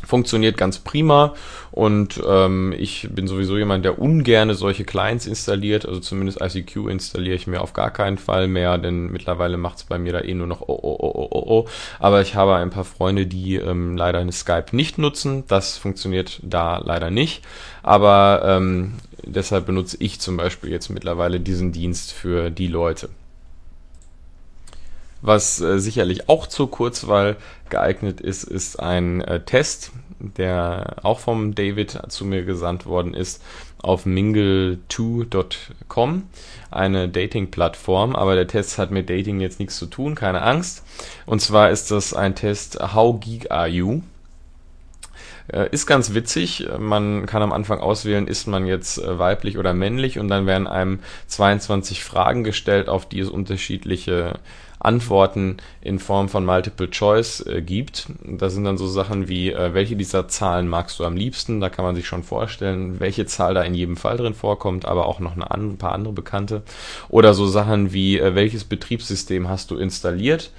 Funktioniert 0.05 0.57
ganz 0.57 0.79
prima 0.79 1.35
und 1.73 2.21
ähm, 2.27 2.75
ich 2.77 3.09
bin 3.13 3.29
sowieso 3.29 3.57
jemand, 3.57 3.85
der 3.85 4.01
ungerne 4.01 4.55
solche 4.55 4.85
Clients 4.85 5.27
installiert, 5.27 5.87
also 5.87 6.01
zumindest 6.01 6.41
ICQ 6.41 6.89
installiere 6.89 7.37
ich 7.37 7.47
mir 7.47 7.61
auf 7.61 7.73
gar 7.73 7.91
keinen 7.91 8.19
Fall 8.19 8.49
mehr, 8.49 8.77
denn 8.79 9.13
mittlerweile 9.13 9.57
macht 9.57 9.79
es 9.79 9.85
bei 9.85 9.99
mir 9.99 10.13
da 10.13 10.21
eh 10.21 10.35
nur 10.35 10.49
noch 10.49 10.63
oh, 10.63 10.79
oh, 10.83 10.97
oh, 10.99 11.13
oh, 11.15 11.29
oh, 11.31 11.45
oh. 11.47 11.69
Aber 11.99 12.23
ich 12.23 12.35
habe 12.35 12.57
ein 12.57 12.71
paar 12.71 12.85
Freunde, 12.85 13.27
die 13.27 13.57
ähm, 13.57 13.97
leider 13.97 14.19
eine 14.19 14.33
Skype 14.33 14.75
nicht 14.75 14.99
nutzen. 14.99 15.45
Das 15.47 15.79
funktioniert 15.79 16.41
da 16.43 16.79
leider 16.79 17.11
nicht. 17.11 17.43
Aber 17.83 18.43
ähm, 18.45 18.95
deshalb 19.25 19.67
benutze 19.67 19.97
ich 20.01 20.21
zum 20.21 20.37
Beispiel 20.37 20.71
jetzt 20.71 20.89
mittlerweile 20.89 21.41
diesen 21.41 21.73
Dienst 21.73 22.13
für 22.13 22.51
die 22.51 22.69
Leute. 22.69 23.09
Was 25.23 25.61
äh, 25.61 25.79
sicherlich 25.79 26.29
auch 26.29 26.47
zur 26.47 26.71
Kurzwahl 26.71 27.37
geeignet 27.69 28.21
ist, 28.21 28.45
ist 28.45 28.81
ein 28.81 29.21
äh, 29.21 29.45
Test, 29.45 29.93
der 30.19 30.97
auch 31.03 31.21
vom 31.21 31.55
David 31.55 31.99
zu 32.09 32.25
mir 32.25 32.45
gesandt 32.45 32.87
worden 32.87 33.15
ist, 33.15 33.43
auf 33.83 34.07
mingle2.com, 34.07 36.25
eine 36.71 37.09
Dating-Plattform. 37.09 38.17
Aber 38.17 38.35
der 38.35 38.47
Test 38.47 38.79
hat 38.79 38.91
mit 38.91 39.09
Dating 39.09 39.41
jetzt 39.41 39.59
nichts 39.59 39.79
zu 39.79 39.87
tun, 39.87 40.15
keine 40.15 40.43
Angst. 40.43 40.85
Und 41.27 41.41
zwar 41.41 41.71
ist 41.71 41.91
das 41.91 42.15
ein 42.15 42.35
Test 42.35 42.79
How 42.95 43.19
Geek 43.19 43.51
Are 43.51 43.69
You? 43.69 44.03
Äh, 45.53 45.69
ist 45.71 45.87
ganz 45.87 46.15
witzig. 46.15 46.69
Man 46.79 47.27
kann 47.27 47.43
am 47.43 47.53
Anfang 47.53 47.81
auswählen, 47.81 48.27
ist 48.27 48.47
man 48.47 48.67
jetzt 48.67 48.99
äh, 48.99 49.19
weiblich 49.19 49.59
oder 49.59 49.75
männlich 49.75 50.19
und 50.19 50.29
dann 50.29 50.47
werden 50.47 50.67
einem 50.67 51.01
22 51.27 52.05
Fragen 52.05 52.45
gestellt, 52.45 52.89
auf 52.89 53.09
die 53.09 53.21
es 53.21 53.29
unterschiedliche 53.29 54.39
Antworten 54.81 55.59
in 55.83 55.99
Form 55.99 56.29
von 56.29 56.45
Multiple 56.45 56.91
Choice 56.91 57.47
äh, 57.47 57.63
gibt. 57.63 58.07
Da 58.25 58.49
sind 58.49 58.65
dann 58.65 58.79
so 58.79 58.87
Sachen 58.87 59.29
wie, 59.29 59.53
äh, 59.53 59.75
welche 59.75 59.95
dieser 59.95 60.27
Zahlen 60.27 60.69
magst 60.69 60.99
du 60.99 61.05
am 61.05 61.17
liebsten? 61.17 61.61
Da 61.61 61.69
kann 61.69 61.85
man 61.85 61.95
sich 61.95 62.07
schon 62.07 62.23
vorstellen, 62.23 62.99
welche 62.99 63.27
Zahl 63.27 63.55
da 63.55 63.63
in 63.63 63.75
jedem 63.75 63.97
Fall 63.97 64.17
drin 64.17 64.35
vorkommt, 64.35 64.87
aber 64.87 65.07
auch 65.07 65.21
noch 65.21 65.35
eine, 65.35 65.51
ein 65.51 65.77
paar 65.77 65.93
andere 65.93 66.15
bekannte. 66.15 66.63
Oder 67.11 67.35
so 67.35 67.47
Sachen 67.47 67.93
wie, 67.93 68.19
äh, 68.19 68.35
welches 68.35 68.65
Betriebssystem 68.65 69.49
hast 69.49 69.71
du 69.71 69.77
installiert? 69.77 70.51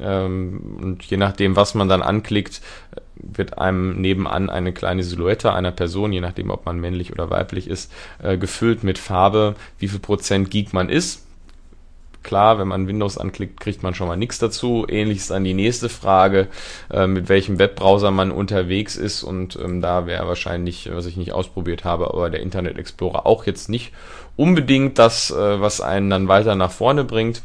Ähm, 0.00 0.78
und 0.80 1.04
je 1.04 1.18
nachdem, 1.18 1.54
was 1.54 1.74
man 1.74 1.88
dann 1.88 2.02
anklickt, 2.02 2.62
wird 3.14 3.58
einem 3.58 4.00
nebenan 4.00 4.48
eine 4.48 4.72
kleine 4.72 5.02
Silhouette 5.02 5.52
einer 5.52 5.72
Person, 5.72 6.12
je 6.12 6.20
nachdem, 6.20 6.50
ob 6.50 6.64
man 6.64 6.80
männlich 6.80 7.12
oder 7.12 7.28
weiblich 7.28 7.68
ist, 7.68 7.92
äh, 8.22 8.38
gefüllt 8.38 8.84
mit 8.84 8.98
Farbe, 8.98 9.54
wie 9.78 9.88
viel 9.88 10.00
Prozent 10.00 10.50
Geek 10.50 10.72
man 10.72 10.88
ist 10.88 11.25
Klar, 12.26 12.58
wenn 12.58 12.66
man 12.66 12.88
Windows 12.88 13.18
anklickt, 13.18 13.60
kriegt 13.60 13.84
man 13.84 13.94
schon 13.94 14.08
mal 14.08 14.16
nichts 14.16 14.40
dazu. 14.40 14.84
Ähnlich 14.88 15.18
ist 15.18 15.30
dann 15.30 15.44
die 15.44 15.54
nächste 15.54 15.88
Frage, 15.88 16.48
äh, 16.90 17.06
mit 17.06 17.28
welchem 17.28 17.60
Webbrowser 17.60 18.10
man 18.10 18.32
unterwegs 18.32 18.96
ist. 18.96 19.22
Und 19.22 19.56
ähm, 19.62 19.80
da 19.80 20.06
wäre 20.06 20.26
wahrscheinlich, 20.26 20.90
was 20.92 21.06
ich 21.06 21.16
nicht 21.16 21.30
ausprobiert 21.30 21.84
habe, 21.84 22.08
aber 22.08 22.28
der 22.28 22.40
Internet 22.40 22.78
Explorer 22.78 23.26
auch 23.26 23.46
jetzt 23.46 23.68
nicht 23.68 23.92
unbedingt 24.34 24.98
das, 24.98 25.30
äh, 25.30 25.60
was 25.60 25.80
einen 25.80 26.10
dann 26.10 26.26
weiter 26.26 26.56
nach 26.56 26.72
vorne 26.72 27.04
bringt. 27.04 27.42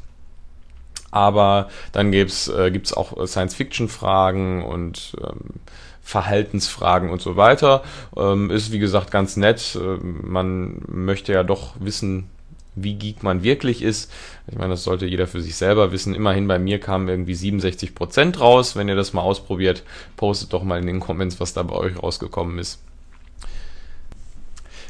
Aber 1.12 1.70
dann 1.92 2.10
gibt's 2.10 2.48
äh, 2.48 2.72
auch 2.96 3.28
Science-Fiction-Fragen 3.28 4.64
und 4.64 5.16
ähm, 5.22 5.60
Verhaltensfragen 6.02 7.12
und 7.12 7.22
so 7.22 7.38
weiter. 7.38 7.84
Ähm, 8.18 8.50
ist 8.50 8.72
wie 8.72 8.80
gesagt 8.80 9.12
ganz 9.12 9.38
nett. 9.38 9.78
Äh, 9.80 10.04
man 10.04 10.82
möchte 10.88 11.34
ja 11.34 11.44
doch 11.44 11.76
wissen, 11.80 12.31
wie 12.76 12.96
geek 12.96 13.24
man 13.24 13.44
wirklich 13.44 13.82
ist. 13.82 14.12
Ich 14.48 14.58
meine, 14.58 14.72
das 14.72 14.84
sollte 14.84 15.06
jeder 15.06 15.28
für 15.28 15.42
sich 15.42 15.56
selber 15.56 15.92
wissen. 15.92 16.16
Immerhin 16.16 16.48
bei 16.48 16.60
mir 16.60 16.80
kamen 16.80 17.08
irgendwie 17.08 17.36
67 17.36 17.96
Prozent 17.96 18.40
raus. 18.40 18.76
Wenn 18.76 18.88
ihr 18.88 18.96
das 18.96 19.14
mal 19.14 19.22
ausprobiert, 19.22 19.84
postet 20.16 20.54
doch 20.54 20.64
mal 20.64 20.80
in 20.80 20.88
den 20.88 21.00
Comments, 21.00 21.40
was 21.40 21.54
da 21.54 21.64
bei 21.64 21.76
euch 21.76 22.02
rausgekommen 22.02 22.60
ist. 22.60 22.80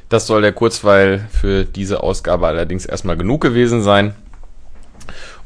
Das 0.09 0.27
soll 0.27 0.41
der 0.41 0.51
Kurzweil 0.51 1.27
für 1.31 1.63
diese 1.63 2.03
Ausgabe 2.03 2.45
allerdings 2.45 2.85
erstmal 2.85 3.17
genug 3.17 3.41
gewesen 3.41 3.81
sein. 3.81 4.13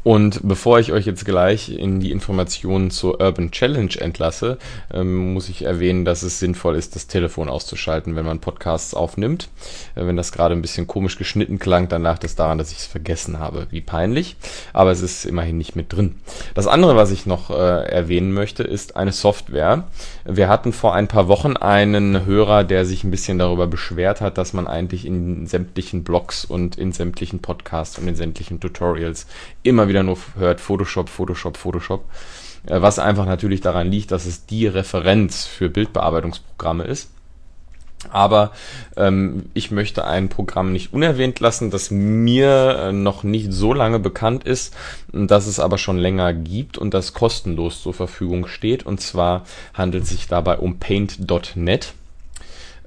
Und 0.05 0.41
bevor 0.43 0.79
ich 0.79 0.91
euch 0.91 1.07
jetzt 1.07 1.25
gleich 1.25 1.69
in 1.69 1.99
die 1.99 2.11
Informationen 2.11 2.91
zur 2.91 3.19
Urban 3.19 3.49
Challenge 3.49 3.89
entlasse, 3.99 4.59
ähm, 4.93 5.33
muss 5.33 5.49
ich 5.49 5.63
erwähnen, 5.63 6.05
dass 6.05 6.21
es 6.21 6.37
sinnvoll 6.37 6.75
ist, 6.75 6.95
das 6.95 7.07
Telefon 7.07 7.49
auszuschalten, 7.49 8.15
wenn 8.15 8.23
man 8.23 8.37
Podcasts 8.37 8.93
aufnimmt. 8.93 9.49
Äh, 9.95 10.05
wenn 10.05 10.15
das 10.15 10.31
gerade 10.31 10.53
ein 10.53 10.61
bisschen 10.61 10.85
komisch 10.85 11.17
geschnitten 11.17 11.57
klang, 11.57 11.87
dann 11.87 12.03
lag 12.03 12.19
das 12.19 12.35
daran, 12.35 12.59
dass 12.59 12.71
ich 12.71 12.77
es 12.77 12.85
vergessen 12.85 13.39
habe. 13.39 13.65
Wie 13.71 13.81
peinlich. 13.81 14.35
Aber 14.73 14.91
es 14.91 15.01
ist 15.01 15.25
immerhin 15.25 15.57
nicht 15.57 15.75
mit 15.75 15.91
drin. 15.91 16.19
Das 16.53 16.67
andere, 16.67 16.95
was 16.95 17.09
ich 17.09 17.25
noch 17.25 17.49
äh, 17.49 17.89
erwähnen 17.89 18.31
möchte, 18.31 18.61
ist 18.61 18.95
eine 18.95 19.11
Software. 19.11 19.85
Wir 20.23 20.49
hatten 20.49 20.71
vor 20.71 20.93
ein 20.93 21.07
paar 21.07 21.27
Wochen 21.27 21.57
einen 21.57 22.27
Hörer, 22.27 22.63
der 22.63 22.85
sich 22.85 23.03
ein 23.03 23.09
bisschen 23.09 23.39
darüber 23.39 23.65
beschwert 23.65 24.21
hat, 24.21 24.37
dass 24.37 24.53
man 24.53 24.67
eigentlich 24.67 25.03
in 25.03 25.47
sämtlichen 25.47 26.03
Blogs 26.03 26.45
und 26.45 26.77
in 26.77 26.91
sämtlichen 26.91 27.39
Podcasts 27.39 27.97
und 27.97 28.07
in 28.07 28.15
sämtlichen 28.15 28.59
Tutorials 28.59 29.25
immer 29.63 29.87
wieder 29.87 29.94
nur 30.03 30.17
hört 30.37 30.61
Photoshop, 30.61 31.09
Photoshop, 31.09 31.57
Photoshop. 31.57 32.05
Äh, 32.67 32.81
was 32.81 32.99
einfach 32.99 33.25
natürlich 33.25 33.61
daran 33.61 33.89
liegt, 33.89 34.11
dass 34.11 34.25
es 34.25 34.45
die 34.45 34.67
Referenz 34.67 35.45
für 35.45 35.69
Bildbearbeitungsprogramme 35.69 36.83
ist. 36.83 37.11
Aber 38.11 38.51
ähm, 38.97 39.49
ich 39.53 39.71
möchte 39.71 40.05
ein 40.05 40.29
Programm 40.29 40.71
nicht 40.71 40.93
unerwähnt 40.93 41.39
lassen, 41.39 41.71
das 41.71 41.89
mir 41.89 42.77
äh, 42.79 42.91
noch 42.91 43.23
nicht 43.23 43.51
so 43.51 43.73
lange 43.73 43.99
bekannt 43.99 44.43
ist, 44.43 44.75
das 45.11 45.47
es 45.47 45.59
aber 45.59 45.77
schon 45.77 45.97
länger 45.97 46.33
gibt 46.33 46.77
und 46.77 46.93
das 46.93 47.13
kostenlos 47.13 47.81
zur 47.81 47.93
Verfügung 47.93 48.47
steht. 48.47 48.85
Und 48.85 49.01
zwar 49.01 49.43
handelt 49.73 50.03
es 50.03 50.09
sich 50.09 50.27
dabei 50.27 50.57
um 50.57 50.77
Paint.net. 50.77 51.93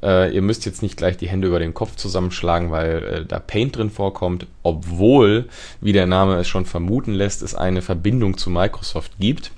Äh, 0.02 0.34
ihr 0.34 0.42
müsst 0.42 0.66
jetzt 0.66 0.82
nicht 0.82 0.96
gleich 0.96 1.16
die 1.16 1.28
Hände 1.28 1.48
über 1.48 1.58
den 1.58 1.74
Kopf 1.74 1.96
zusammenschlagen, 1.96 2.70
weil 2.70 3.02
äh, 3.02 3.24
da 3.26 3.38
Paint 3.38 3.76
drin 3.76 3.90
vorkommt, 3.90 4.46
obwohl, 4.62 5.48
wie 5.80 5.92
der 5.92 6.06
Name 6.06 6.36
es 6.36 6.48
schon 6.48 6.66
vermuten 6.66 7.12
lässt, 7.12 7.42
es 7.42 7.54
eine 7.54 7.82
Verbindung 7.82 8.36
zu 8.38 8.50
Microsoft 8.50 9.12
gibt. 9.18 9.52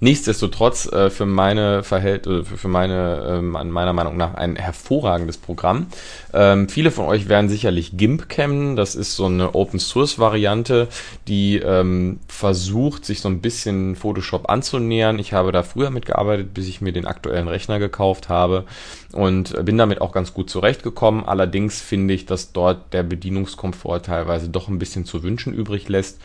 Nichtsdestotrotz 0.00 0.86
äh, 0.92 1.10
für 1.10 1.26
meine 1.26 1.82
Verhältnisse, 1.82 2.40
äh, 2.40 2.44
für 2.44 2.68
meine, 2.68 3.38
ähm, 3.38 3.50
meiner 3.70 3.92
Meinung 3.92 4.16
nach 4.16 4.34
ein 4.34 4.56
hervorragendes 4.56 5.38
Programm. 5.38 5.86
Ähm, 6.34 6.68
viele 6.68 6.90
von 6.90 7.06
euch 7.06 7.28
werden 7.28 7.48
sicherlich 7.48 7.96
GIMP 7.96 8.28
kennen. 8.28 8.76
Das 8.76 8.94
ist 8.94 9.16
so 9.16 9.26
eine 9.26 9.54
Open 9.54 9.80
Source 9.80 10.18
Variante, 10.18 10.88
die 11.28 11.56
ähm, 11.56 12.20
versucht, 12.28 13.04
sich 13.06 13.20
so 13.20 13.28
ein 13.28 13.40
bisschen 13.40 13.96
Photoshop 13.96 14.50
anzunähern. 14.50 15.18
Ich 15.18 15.32
habe 15.32 15.50
da 15.50 15.62
früher 15.62 15.90
mitgearbeitet, 15.90 16.52
bis 16.52 16.68
ich 16.68 16.80
mir 16.80 16.92
den 16.92 17.06
aktuellen 17.06 17.48
Rechner 17.48 17.78
gekauft 17.78 18.28
habe 18.28 18.64
und 19.12 19.64
bin 19.64 19.78
damit 19.78 20.02
auch 20.02 20.12
ganz 20.12 20.34
gut 20.34 20.50
zurechtgekommen. 20.50 21.24
Allerdings 21.24 21.80
finde 21.80 22.12
ich, 22.12 22.26
dass 22.26 22.52
dort 22.52 22.92
der 22.92 23.02
Bedienungskomfort 23.02 24.00
teilweise 24.00 24.50
doch 24.50 24.68
ein 24.68 24.78
bisschen 24.78 25.06
zu 25.06 25.22
wünschen 25.22 25.54
übrig 25.54 25.88
lässt. 25.88 26.20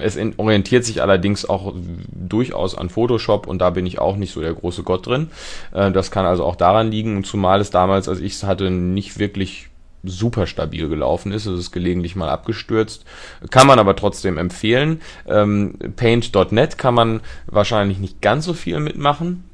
Es 0.00 0.16
orientiert 0.36 0.84
sich 0.84 1.02
allerdings 1.02 1.44
auch 1.44 1.74
durchaus 1.74 2.76
an 2.78 2.88
Photoshop 2.88 3.01
und 3.10 3.58
da 3.58 3.70
bin 3.70 3.86
ich 3.86 3.98
auch 3.98 4.16
nicht 4.16 4.32
so 4.32 4.40
der 4.40 4.54
große 4.54 4.82
Gott 4.82 5.06
drin. 5.06 5.30
Äh, 5.72 5.90
das 5.90 6.10
kann 6.10 6.26
also 6.26 6.44
auch 6.44 6.56
daran 6.56 6.90
liegen, 6.90 7.24
zumal 7.24 7.60
es 7.60 7.70
damals, 7.70 8.08
als 8.08 8.20
ich 8.20 8.34
es 8.34 8.44
hatte, 8.44 8.70
nicht 8.70 9.18
wirklich 9.18 9.68
super 10.04 10.46
stabil 10.46 10.88
gelaufen 10.88 11.32
ist. 11.32 11.46
Es 11.46 11.58
ist 11.58 11.70
gelegentlich 11.70 12.16
mal 12.16 12.28
abgestürzt. 12.28 13.04
Kann 13.50 13.66
man 13.66 13.78
aber 13.78 13.94
trotzdem 13.94 14.36
empfehlen. 14.36 15.00
Ähm, 15.26 15.74
Paint.net 15.96 16.76
kann 16.76 16.94
man 16.94 17.20
wahrscheinlich 17.46 17.98
nicht 17.98 18.20
ganz 18.20 18.44
so 18.44 18.52
viel 18.52 18.80
mitmachen 18.80 19.44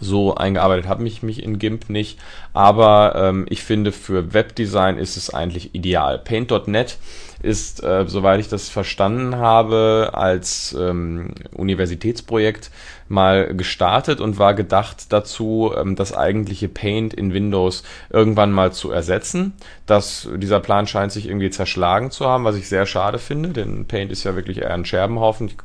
so 0.00 0.34
eingearbeitet 0.34 0.88
habe 0.88 1.06
ich 1.06 1.22
mich 1.22 1.42
in 1.42 1.58
GIMP 1.58 1.88
nicht, 1.88 2.18
aber 2.52 3.14
ähm, 3.16 3.46
ich 3.48 3.62
finde 3.62 3.92
für 3.92 4.34
Webdesign 4.34 4.98
ist 4.98 5.16
es 5.16 5.32
eigentlich 5.32 5.74
ideal. 5.74 6.18
Paint.net 6.18 6.98
ist, 7.44 7.84
äh, 7.84 8.04
soweit 8.08 8.40
ich 8.40 8.48
das 8.48 8.68
verstanden 8.68 9.36
habe, 9.36 10.10
als 10.14 10.74
ähm, 10.78 11.34
Universitätsprojekt 11.54 12.70
mal 13.08 13.54
gestartet 13.54 14.20
und 14.20 14.38
war 14.38 14.54
gedacht 14.54 15.12
dazu, 15.12 15.72
ähm, 15.76 15.94
das 15.94 16.14
eigentliche 16.14 16.68
Paint 16.68 17.14
in 17.14 17.34
Windows 17.34 17.84
irgendwann 18.10 18.50
mal 18.50 18.72
zu 18.72 18.90
ersetzen. 18.90 19.52
Das, 19.86 20.28
dieser 20.36 20.60
Plan 20.60 20.86
scheint 20.86 21.12
sich 21.12 21.26
irgendwie 21.26 21.50
zerschlagen 21.50 22.10
zu 22.10 22.26
haben, 22.26 22.44
was 22.44 22.56
ich 22.56 22.68
sehr 22.68 22.86
schade 22.86 23.18
finde, 23.18 23.50
denn 23.50 23.84
Paint 23.86 24.10
ist 24.10 24.24
ja 24.24 24.34
wirklich 24.34 24.58
eher 24.62 24.72
ein 24.72 24.86
Scherbenhaufen. 24.86 25.48
Ich 25.48 25.56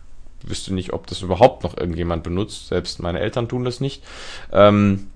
wüsste 0.49 0.73
nicht, 0.73 0.93
ob 0.93 1.07
das 1.07 1.21
überhaupt 1.21 1.63
noch 1.63 1.77
irgendjemand 1.77 2.23
benutzt. 2.23 2.67
Selbst 2.67 3.01
meine 3.01 3.19
Eltern 3.19 3.47
tun 3.47 3.63
das 3.63 3.79
nicht. 3.79 4.03
Ähm, 4.51 5.07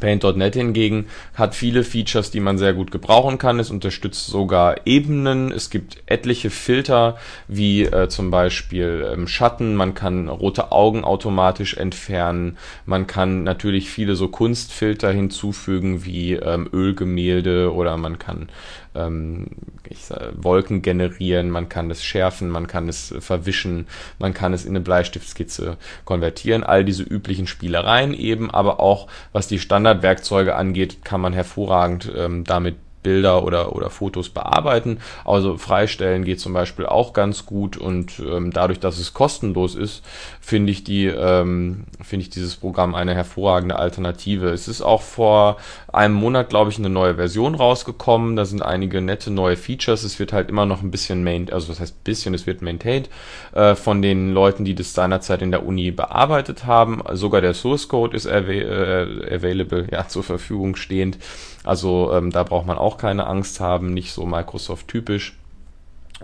Paint.net 0.00 0.54
hingegen 0.54 1.06
hat 1.34 1.54
viele 1.54 1.84
Features, 1.84 2.30
die 2.30 2.40
man 2.40 2.58
sehr 2.58 2.74
gut 2.74 2.90
gebrauchen 2.90 3.38
kann. 3.38 3.58
Es 3.58 3.70
unterstützt 3.70 4.26
sogar 4.26 4.86
Ebenen. 4.86 5.52
Es 5.52 5.70
gibt 5.70 6.02
etliche 6.06 6.50
Filter, 6.50 7.16
wie 7.48 7.84
äh, 7.84 8.08
zum 8.08 8.30
Beispiel 8.30 9.06
ähm, 9.12 9.26
Schatten. 9.26 9.74
Man 9.74 9.94
kann 9.94 10.28
rote 10.28 10.72
Augen 10.72 11.04
automatisch 11.04 11.76
entfernen. 11.76 12.58
Man 12.86 13.06
kann 13.06 13.42
natürlich 13.44 13.90
viele 13.90 14.16
so 14.16 14.28
Kunstfilter 14.28 15.12
hinzufügen, 15.12 16.04
wie 16.04 16.34
ähm, 16.34 16.68
Ölgemälde 16.72 17.72
oder 17.72 17.96
man 17.96 18.18
kann 18.18 18.48
ähm, 18.94 19.46
ich, 19.88 20.10
Wolken 20.36 20.82
generieren, 20.82 21.50
man 21.50 21.68
kann 21.68 21.90
es 21.90 22.04
schärfen, 22.04 22.48
man 22.48 22.66
kann 22.66 22.88
es 22.88 23.14
verwischen, 23.18 23.86
man 24.18 24.34
kann 24.34 24.52
es 24.52 24.64
in 24.64 24.72
eine 24.72 24.80
Bleistiftskizze 24.80 25.76
konvertieren. 26.04 26.64
All 26.64 26.84
diese 26.84 27.02
üblichen 27.02 27.46
Spielereien 27.46 28.14
eben, 28.14 28.50
aber 28.50 28.80
auch 28.80 29.08
was 29.32 29.48
die 29.48 29.58
Standardwerkzeuge 29.58 30.54
angeht, 30.54 31.04
kann 31.04 31.20
man 31.20 31.32
hervorragend 31.32 32.10
ähm, 32.16 32.44
damit 32.44 32.76
Bilder 33.02 33.44
oder, 33.44 33.74
oder 33.74 33.90
Fotos 33.90 34.28
bearbeiten. 34.28 34.98
Also 35.24 35.56
freistellen 35.56 36.24
geht 36.24 36.40
zum 36.40 36.52
Beispiel 36.52 36.86
auch 36.86 37.12
ganz 37.12 37.46
gut 37.46 37.76
und 37.76 38.20
ähm, 38.20 38.52
dadurch, 38.52 38.80
dass 38.80 38.98
es 38.98 39.14
kostenlos 39.14 39.74
ist, 39.74 40.02
finde 40.40 40.72
ich 40.72 40.84
die, 40.84 41.06
ähm, 41.06 41.84
finde 42.02 42.24
ich 42.24 42.30
dieses 42.30 42.56
Programm 42.56 42.94
eine 42.94 43.14
hervorragende 43.14 43.76
Alternative. 43.76 44.48
Es 44.50 44.68
ist 44.68 44.82
auch 44.82 45.02
vor 45.02 45.56
einem 45.92 46.14
Monat, 46.14 46.48
glaube 46.48 46.70
ich, 46.70 46.78
eine 46.78 46.90
neue 46.90 47.16
Version 47.16 47.54
rausgekommen. 47.54 48.36
Da 48.36 48.44
sind 48.44 48.62
einige 48.62 49.00
nette 49.00 49.30
neue 49.30 49.56
Features. 49.56 50.04
Es 50.04 50.18
wird 50.18 50.32
halt 50.32 50.48
immer 50.48 50.66
noch 50.66 50.82
ein 50.82 50.90
bisschen 50.90 51.24
main, 51.24 51.52
also 51.52 51.68
das 51.68 51.80
heißt 51.80 52.04
bisschen, 52.04 52.34
es 52.34 52.46
wird 52.46 52.62
maintained 52.62 53.08
äh, 53.52 53.74
von 53.74 54.02
den 54.02 54.32
Leuten, 54.32 54.64
die 54.64 54.74
das 54.74 54.94
seinerzeit 54.94 55.42
in 55.42 55.50
der 55.50 55.66
Uni 55.66 55.90
bearbeitet 55.90 56.66
haben. 56.66 57.02
Sogar 57.12 57.40
der 57.40 57.54
Source 57.54 57.88
Code 57.88 58.16
ist 58.16 58.26
äh, 58.26 59.06
available, 59.30 59.86
ja, 59.90 60.08
zur 60.08 60.22
Verfügung 60.22 60.76
stehend. 60.76 61.18
Also 61.64 62.12
ähm, 62.12 62.30
da 62.30 62.42
braucht 62.42 62.66
man 62.66 62.78
auch 62.78 62.98
keine 62.98 63.26
Angst 63.26 63.60
haben, 63.60 63.94
nicht 63.94 64.12
so 64.12 64.26
Microsoft 64.26 64.88
typisch. 64.88 65.36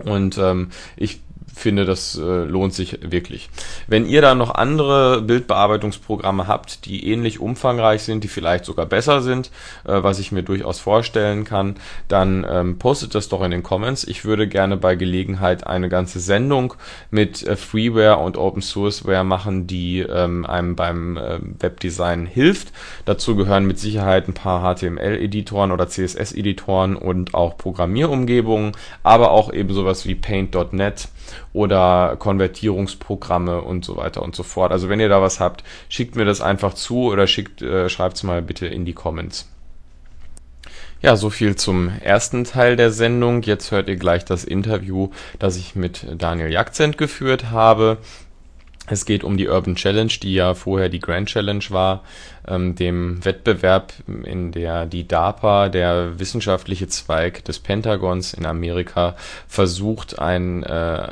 Und 0.03 0.37
ähm, 0.37 0.69
ich 0.95 1.21
finde, 1.59 1.85
das 1.85 2.17
äh, 2.17 2.21
lohnt 2.21 2.73
sich 2.73 2.99
wirklich. 3.01 3.49
Wenn 3.87 4.07
ihr 4.07 4.21
da 4.21 4.35
noch 4.35 4.55
andere 4.55 5.21
Bildbearbeitungsprogramme 5.21 6.47
habt, 6.47 6.85
die 6.85 7.11
ähnlich 7.11 7.39
umfangreich 7.39 8.03
sind, 8.03 8.23
die 8.23 8.27
vielleicht 8.27 8.65
sogar 8.65 8.85
besser 8.85 9.21
sind, 9.21 9.51
äh, 9.85 10.03
was 10.03 10.19
ich 10.19 10.31
mir 10.31 10.43
durchaus 10.43 10.79
vorstellen 10.79 11.43
kann, 11.43 11.75
dann 12.07 12.45
ähm, 12.49 12.79
postet 12.79 13.15
das 13.15 13.29
doch 13.29 13.41
in 13.41 13.51
den 13.51 13.63
Comments. 13.63 14.03
Ich 14.03 14.25
würde 14.25 14.47
gerne 14.47 14.77
bei 14.77 14.95
Gelegenheit 14.95 15.67
eine 15.67 15.89
ganze 15.89 16.19
Sendung 16.19 16.73
mit 17.11 17.45
äh, 17.45 17.55
Freeware 17.55 18.17
und 18.17 18.37
Open 18.37 18.61
Sourceware 18.61 19.23
machen, 19.23 19.67
die 19.67 19.99
ähm, 19.99 20.45
einem 20.45 20.75
beim 20.75 21.17
äh, 21.17 21.39
Webdesign 21.59 22.25
hilft. 22.25 22.71
Dazu 23.05 23.35
gehören 23.35 23.65
mit 23.65 23.79
Sicherheit 23.79 24.27
ein 24.27 24.33
paar 24.33 24.75
HTML-Editoren 24.75 25.71
oder 25.71 25.87
CSS-Editoren 25.87 26.95
und 26.95 27.33
auch 27.33 27.57
Programmierumgebungen, 27.57 28.71
aber 29.03 29.31
auch 29.31 29.53
eben 29.53 29.73
sowas 29.73 30.05
wie 30.05 30.15
Paint.net 30.15 31.09
oder 31.59 32.15
Konvertierungsprogramme 32.17 33.61
und 33.61 33.83
so 33.83 33.97
weiter 33.97 34.21
und 34.21 34.33
so 34.33 34.43
fort. 34.43 34.71
Also 34.71 34.87
wenn 34.87 35.01
ihr 35.01 35.09
da 35.09 35.21
was 35.21 35.41
habt, 35.41 35.65
schickt 35.89 36.15
mir 36.15 36.23
das 36.23 36.39
einfach 36.39 36.73
zu 36.73 37.11
oder 37.11 37.27
schickt, 37.27 37.61
äh, 37.61 37.89
schreibt 37.89 38.15
es 38.15 38.23
mal 38.23 38.41
bitte 38.41 38.65
in 38.65 38.85
die 38.85 38.93
Comments. 38.93 39.45
Ja, 41.01 41.15
so 41.15 41.29
viel 41.29 41.55
zum 41.55 41.91
ersten 42.01 42.45
Teil 42.45 42.75
der 42.75 42.91
Sendung. 42.91 43.41
Jetzt 43.41 43.71
hört 43.71 43.89
ihr 43.89 43.97
gleich 43.97 44.23
das 44.23 44.45
Interview, 44.45 45.09
das 45.37 45.57
ich 45.57 45.75
mit 45.75 46.05
Daniel 46.17 46.51
Jakzent 46.51 46.97
geführt 46.97 47.51
habe. 47.51 47.97
Es 48.89 49.05
geht 49.05 49.23
um 49.23 49.37
die 49.37 49.47
Urban 49.47 49.75
Challenge, 49.75 50.11
die 50.21 50.33
ja 50.33 50.53
vorher 50.53 50.89
die 50.89 50.99
Grand 50.99 51.29
Challenge 51.29 51.63
war, 51.69 52.03
ähm, 52.47 52.75
dem 52.75 53.23
Wettbewerb, 53.23 53.93
in 54.23 54.51
der 54.51 54.85
die 54.85 55.07
DARPA, 55.07 55.69
der 55.69 56.19
wissenschaftliche 56.19 56.87
Zweig 56.87 57.45
des 57.45 57.59
Pentagons 57.59 58.33
in 58.33 58.45
Amerika, 58.45 59.15
versucht, 59.47 60.19
ein 60.19 60.63
äh, 60.63 61.07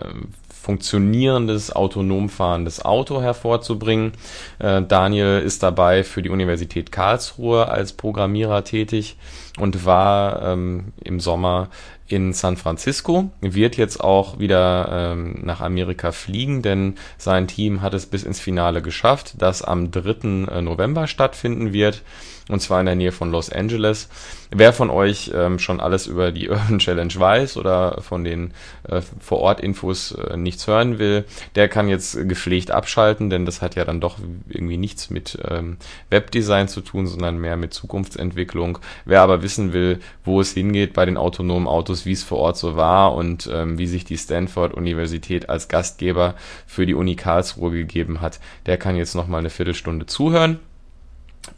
funktionierendes, 0.68 1.74
autonom 1.74 2.28
fahrendes 2.28 2.84
Auto 2.84 3.22
hervorzubringen. 3.22 4.12
Äh, 4.60 4.82
Daniel 4.82 5.40
ist 5.40 5.64
dabei 5.64 6.04
für 6.04 6.22
die 6.22 6.30
Universität 6.30 6.92
Karlsruhe 6.92 7.70
als 7.70 7.94
Programmierer 7.94 8.66
tätig 8.66 9.16
und 9.60 9.86
war 9.86 10.42
ähm, 10.42 10.92
im 11.02 11.22
Sommer 11.22 11.70
in 12.08 12.34
San 12.34 12.58
Francisco, 12.58 13.32
wird 13.42 13.78
jetzt 13.78 14.02
auch 14.02 14.40
wieder 14.40 14.90
ähm, 14.92 15.42
nach 15.44 15.62
Amerika 15.62 16.12
fliegen, 16.12 16.62
denn 16.62 16.96
sein 17.18 17.48
Team 17.48 17.82
hat 17.82 17.94
es 17.94 18.06
bis 18.06 18.24
ins 18.24 18.40
Finale 18.40 18.82
geschafft, 18.82 19.36
das 19.38 19.62
am 19.62 19.92
3. 19.92 20.48
Äh, 20.50 20.62
November 20.62 21.08
stattfinden 21.08 21.74
wird 21.74 22.04
und 22.50 22.62
zwar 22.62 22.80
in 22.80 22.86
der 22.86 22.96
Nähe 22.96 23.12
von 23.12 23.32
Los 23.32 23.52
Angeles. 23.52 24.10
Wer 24.52 24.72
von 24.72 24.90
euch 24.90 25.32
ähm, 25.34 25.60
schon 25.60 25.80
alles 25.80 26.08
über 26.08 26.32
die 26.32 26.50
Urban 26.50 26.80
Challenge 26.80 27.14
weiß 27.14 27.58
oder 27.58 28.02
von 28.02 28.24
den 28.24 28.54
äh, 28.88 29.02
Vor-Ort-Infos 29.20 30.14
äh, 30.14 30.38
nichts 30.38 30.68
hören 30.68 31.00
will, 31.00 31.26
der 31.56 31.68
kann 31.68 31.90
jetzt 31.90 32.28
gepflegt 32.28 32.72
abschalten, 32.72 33.30
denn 33.30 33.46
das 33.46 33.62
hat 33.62 33.76
ja 33.76 33.86
dann 33.86 34.02
doch 34.02 34.18
irgendwie 34.48 34.78
nichts 34.78 35.10
mit 35.10 35.38
ähm, 35.50 35.78
Webdesign 36.10 36.68
zu 36.68 36.82
tun, 36.82 37.08
sondern 37.08 37.38
mehr 37.38 37.58
mit 37.58 37.74
Zukunftsentwicklung. 37.74 38.80
Wer 39.06 39.22
aber 39.22 39.42
wissen 39.42 39.74
will, 39.74 40.00
wo 40.24 40.40
es 40.42 40.54
hingeht 40.54 40.94
bei 40.94 41.06
den 41.06 41.18
autonomen 41.18 41.68
Autos, 41.68 42.06
wie 42.06 42.14
es 42.14 42.24
vor 42.24 42.40
Ort 42.40 42.58
so 42.58 42.76
war 42.76 43.14
und 43.14 43.50
ähm, 43.52 43.78
wie 43.78 43.88
sich 43.88 44.06
die 44.06 44.18
Stanford-Universität 44.18 45.50
als 45.50 45.68
Gastgeber 45.68 46.36
für 46.66 46.86
die 46.86 46.94
Uni 46.94 47.16
Karlsruhe 47.16 47.72
gegeben 47.72 48.22
hat, 48.22 48.40
der 48.66 48.78
kann 48.78 48.96
jetzt 48.96 49.16
noch 49.16 49.28
mal 49.28 49.40
eine 49.40 49.50
Viertelstunde 49.50 50.06
zuhören. 50.06 50.60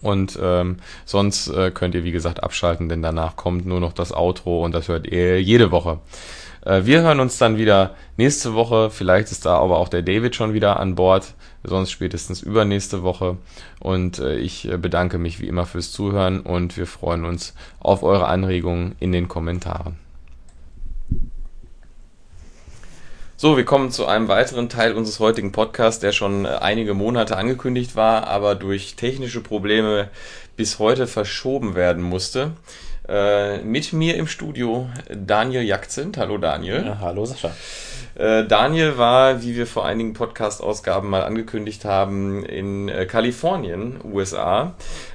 Und 0.01 0.37
ähm, 0.41 0.77
sonst 1.05 1.47
äh, 1.49 1.71
könnt 1.71 1.95
ihr, 1.95 2.03
wie 2.03 2.11
gesagt, 2.11 2.43
abschalten, 2.43 2.89
denn 2.89 3.01
danach 3.01 3.35
kommt 3.35 3.65
nur 3.65 3.79
noch 3.79 3.93
das 3.93 4.13
Outro 4.13 4.63
und 4.63 4.73
das 4.73 4.87
hört 4.87 5.07
ihr 5.07 5.41
jede 5.41 5.71
Woche. 5.71 5.99
Äh, 6.65 6.85
wir 6.85 7.01
hören 7.01 7.19
uns 7.19 7.37
dann 7.37 7.57
wieder 7.57 7.95
nächste 8.17 8.53
Woche. 8.53 8.89
Vielleicht 8.89 9.31
ist 9.31 9.45
da 9.45 9.57
aber 9.57 9.77
auch 9.77 9.89
der 9.89 10.01
David 10.01 10.35
schon 10.35 10.53
wieder 10.53 10.79
an 10.79 10.95
Bord, 10.95 11.33
sonst 11.63 11.91
spätestens 11.91 12.41
übernächste 12.41 13.03
Woche. 13.03 13.37
Und 13.79 14.19
äh, 14.19 14.37
ich 14.37 14.69
äh, 14.69 14.77
bedanke 14.77 15.17
mich 15.17 15.39
wie 15.39 15.47
immer 15.47 15.65
fürs 15.65 15.91
Zuhören 15.91 16.41
und 16.41 16.77
wir 16.77 16.87
freuen 16.87 17.25
uns 17.25 17.53
auf 17.79 18.03
eure 18.03 18.27
Anregungen 18.27 18.95
in 18.99 19.11
den 19.11 19.27
Kommentaren. 19.27 20.08
So, 23.41 23.55
wir 23.55 23.63
kommen 23.63 23.89
zu 23.89 24.05
einem 24.05 24.27
weiteren 24.27 24.67
Teil 24.67 24.91
unseres 24.91 25.21
heutigen 25.21 25.53
Podcasts, 25.53 26.01
der 26.01 26.11
schon 26.11 26.43
äh, 26.43 26.49
einige 26.49 26.93
Monate 26.93 27.37
angekündigt 27.37 27.95
war, 27.95 28.27
aber 28.27 28.53
durch 28.53 28.97
technische 28.97 29.39
Probleme 29.39 30.09
bis 30.57 30.77
heute 30.77 31.07
verschoben 31.07 31.73
werden 31.73 32.03
musste. 32.03 32.51
Äh, 33.07 33.59
mit 33.59 33.93
mir 33.93 34.17
im 34.17 34.27
Studio 34.27 34.89
Daniel 35.09 35.61
Jakzint. 35.61 36.17
Hallo 36.17 36.37
Daniel. 36.37 36.83
Ja, 36.85 36.97
hallo 36.99 37.25
Sascha. 37.25 37.51
Äh, 38.15 38.43
Daniel 38.43 38.97
war, 38.97 39.41
wie 39.41 39.55
wir 39.55 39.65
vor 39.65 39.85
einigen 39.85 40.11
Podcast-Ausgaben 40.11 41.09
mal 41.09 41.23
angekündigt 41.23 41.85
haben, 41.85 42.43
in 42.43 42.89
äh, 42.89 43.05
Kalifornien, 43.05 44.01
USA, 44.03 44.73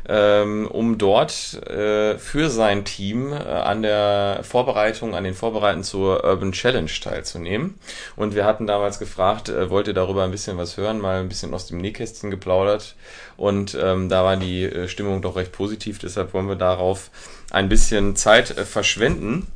ähm, 0.08 0.66
um 0.66 0.98
dort 0.98 1.54
äh, 1.68 2.18
für 2.18 2.50
sein 2.50 2.84
Team 2.84 3.32
äh, 3.32 3.36
an 3.36 3.82
der 3.82 4.40
Vorbereitung, 4.42 5.14
an 5.14 5.24
den 5.24 5.34
Vorbereiten 5.34 5.82
zur 5.82 6.24
Urban 6.24 6.52
Challenge 6.52 6.90
teilzunehmen. 7.02 7.78
Und 8.16 8.34
wir 8.34 8.44
hatten 8.44 8.66
damals 8.66 8.98
gefragt, 8.98 9.48
äh, 9.48 9.70
wollt 9.70 9.88
ihr 9.88 9.94
darüber 9.94 10.24
ein 10.24 10.30
bisschen 10.30 10.58
was 10.58 10.76
hören, 10.76 11.00
mal 11.00 11.20
ein 11.20 11.28
bisschen 11.28 11.54
aus 11.54 11.66
dem 11.66 11.78
Nähkästchen 11.78 12.30
geplaudert. 12.30 12.96
Und 13.36 13.76
ähm, 13.80 14.08
da 14.08 14.24
war 14.24 14.36
die 14.36 14.64
äh, 14.64 14.88
Stimmung 14.88 15.22
doch 15.22 15.36
recht 15.36 15.52
positiv, 15.52 15.98
deshalb 15.98 16.34
wollen 16.34 16.48
wir 16.48 16.56
darauf 16.56 17.10
ein 17.50 17.68
bisschen 17.68 18.16
Zeit 18.16 18.48
verschwenden. 18.48 19.46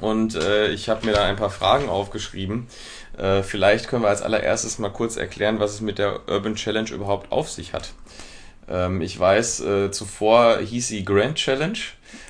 Und 0.00 0.34
äh, 0.34 0.68
ich 0.68 0.88
habe 0.88 1.06
mir 1.06 1.12
da 1.12 1.24
ein 1.24 1.36
paar 1.36 1.50
Fragen 1.50 1.88
aufgeschrieben. 1.88 2.66
Äh, 3.16 3.42
vielleicht 3.42 3.88
können 3.88 4.02
wir 4.02 4.08
als 4.08 4.22
allererstes 4.22 4.78
mal 4.78 4.90
kurz 4.90 5.16
erklären, 5.16 5.60
was 5.60 5.74
es 5.74 5.80
mit 5.80 5.98
der 5.98 6.28
Urban 6.28 6.54
Challenge 6.54 6.90
überhaupt 6.90 7.30
auf 7.30 7.50
sich 7.50 7.74
hat. 7.74 7.92
Ähm, 8.68 9.00
ich 9.00 9.18
weiß, 9.18 9.60
äh, 9.60 9.90
zuvor 9.90 10.58
hieß 10.58 10.88
sie 10.88 11.04
Grand 11.04 11.36
Challenge. 11.36 11.78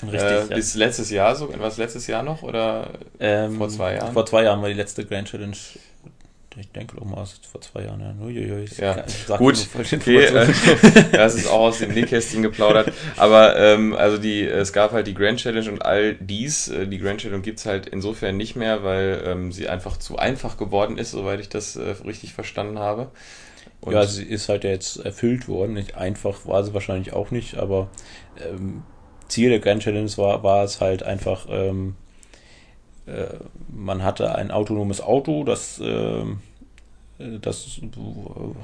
Richtig. 0.02 0.20
Äh, 0.20 0.40
ja. 0.48 0.56
Bis 0.56 0.74
letztes 0.74 1.10
Jahr 1.10 1.34
so. 1.34 1.52
Was 1.58 1.76
letztes 1.76 2.06
Jahr 2.06 2.22
noch 2.22 2.42
oder 2.42 2.90
ähm, 3.20 3.58
vor 3.58 3.68
zwei 3.68 3.94
Jahren? 3.94 4.12
Vor 4.12 4.26
zwei 4.26 4.44
Jahren 4.44 4.60
war 4.62 4.68
die 4.68 4.74
letzte 4.74 5.04
Grand 5.04 5.28
Challenge 5.28 5.56
ich 6.60 6.70
denke 6.70 7.00
auch 7.00 7.04
mal 7.04 7.24
vor 7.50 7.60
zwei 7.60 7.84
Jahren. 7.84 8.00
Ja, 8.00 8.14
Uiuiui, 8.24 8.66
ja. 8.78 9.04
gut, 9.38 9.66
okay, 9.74 10.24
äh, 10.24 10.46
ja, 11.12 11.24
es 11.24 11.34
ist 11.34 11.48
auch 11.48 11.60
aus 11.60 11.78
dem 11.78 11.92
Nähkästchen 11.94 12.42
geplaudert. 12.42 12.92
Aber 13.16 13.56
ähm, 13.56 13.94
also 13.94 14.18
die, 14.18 14.42
es 14.42 14.72
gab 14.72 14.92
halt 14.92 15.06
die 15.06 15.14
Grand 15.14 15.38
Challenge 15.38 15.70
und 15.70 15.84
all 15.84 16.14
dies. 16.14 16.68
Äh, 16.68 16.86
die 16.86 16.98
Grand 16.98 17.20
Challenge 17.20 17.42
gibt's 17.42 17.64
halt 17.64 17.86
insofern 17.86 18.36
nicht 18.36 18.56
mehr, 18.56 18.84
weil 18.84 19.22
ähm, 19.24 19.52
sie 19.52 19.68
einfach 19.68 19.96
zu 19.96 20.18
einfach 20.18 20.56
geworden 20.56 20.98
ist, 20.98 21.12
soweit 21.12 21.40
ich 21.40 21.48
das 21.48 21.76
äh, 21.76 21.94
richtig 22.04 22.34
verstanden 22.34 22.78
habe. 22.78 23.10
Und 23.82 23.92
ja, 23.92 24.04
sie 24.04 24.24
ist 24.24 24.48
halt 24.48 24.64
jetzt 24.64 24.96
erfüllt 25.04 25.48
worden. 25.48 25.74
Nicht 25.74 25.96
einfach 25.96 26.46
war 26.46 26.64
sie 26.64 26.72
wahrscheinlich 26.72 27.12
auch 27.12 27.30
nicht, 27.30 27.56
aber 27.56 27.88
ähm, 28.40 28.82
Ziel 29.28 29.50
der 29.50 29.58
Grand 29.58 29.82
Challenge 29.82 30.10
war, 30.16 30.42
war 30.42 30.64
es 30.64 30.80
halt 30.80 31.02
einfach 31.02 31.46
ähm, 31.50 31.96
äh, 33.06 33.26
man 33.68 34.02
hatte 34.02 34.34
ein 34.34 34.50
autonomes 34.50 35.00
Auto, 35.00 35.44
das, 35.44 35.80
äh, 35.80 36.24
das 37.18 37.80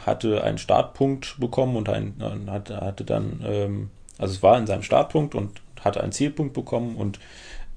hatte 0.04 0.42
einen 0.42 0.58
Startpunkt 0.58 1.36
bekommen 1.38 1.76
und 1.76 1.88
ein, 1.88 2.14
hatte, 2.48 2.80
hatte 2.80 3.04
dann, 3.04 3.40
ähm, 3.44 3.90
also 4.18 4.34
es 4.34 4.42
war 4.42 4.58
in 4.58 4.66
seinem 4.66 4.82
Startpunkt 4.82 5.34
und 5.34 5.60
hatte 5.80 6.02
einen 6.02 6.12
Zielpunkt 6.12 6.54
bekommen 6.54 6.96
und 6.96 7.18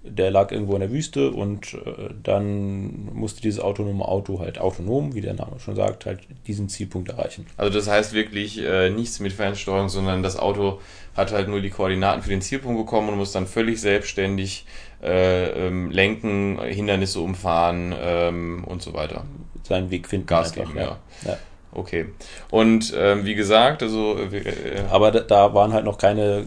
der 0.03 0.31
lag 0.31 0.51
irgendwo 0.51 0.73
in 0.73 0.79
der 0.79 0.91
Wüste 0.91 1.31
und 1.31 1.73
äh, 1.73 2.09
dann 2.23 3.13
musste 3.13 3.41
dieses 3.41 3.59
autonome 3.59 4.07
Auto 4.07 4.39
halt 4.39 4.59
autonom, 4.59 5.13
wie 5.13 5.21
der 5.21 5.35
Name 5.35 5.59
schon 5.59 5.75
sagt, 5.75 6.05
halt 6.05 6.21
diesen 6.47 6.69
Zielpunkt 6.69 7.09
erreichen. 7.09 7.45
Also 7.57 7.71
das 7.71 7.87
heißt 7.87 8.13
wirklich 8.13 8.59
äh, 8.63 8.89
nichts 8.89 9.19
mit 9.19 9.31
Fernsteuerung, 9.33 9.89
sondern 9.89 10.23
das 10.23 10.37
Auto 10.37 10.79
hat 11.15 11.31
halt 11.31 11.47
nur 11.49 11.61
die 11.61 11.69
Koordinaten 11.69 12.23
für 12.23 12.29
den 12.29 12.41
Zielpunkt 12.41 12.79
bekommen 12.79 13.09
und 13.09 13.17
muss 13.17 13.31
dann 13.31 13.45
völlig 13.45 13.79
selbstständig 13.79 14.65
äh, 15.03 15.67
ähm, 15.67 15.91
lenken, 15.91 16.59
Hindernisse 16.61 17.19
umfahren 17.19 17.93
ähm, 17.99 18.63
und 18.65 18.81
so 18.81 18.93
weiter. 18.93 19.25
Seinen 19.63 19.91
Weg 19.91 20.07
finden. 20.07 20.25
Gas 20.25 20.53
geben, 20.53 20.73
ja. 20.75 20.97
ja. 21.25 21.37
Okay. 21.73 22.07
Und 22.49 22.93
ähm, 22.97 23.25
wie 23.25 23.35
gesagt, 23.35 23.83
also. 23.83 24.17
Äh, 24.17 24.37
äh 24.37 24.83
Aber 24.89 25.11
da, 25.11 25.21
da, 25.21 25.53
waren 25.53 25.73
halt 25.73 25.85
noch 25.85 25.97
keine 25.97 26.45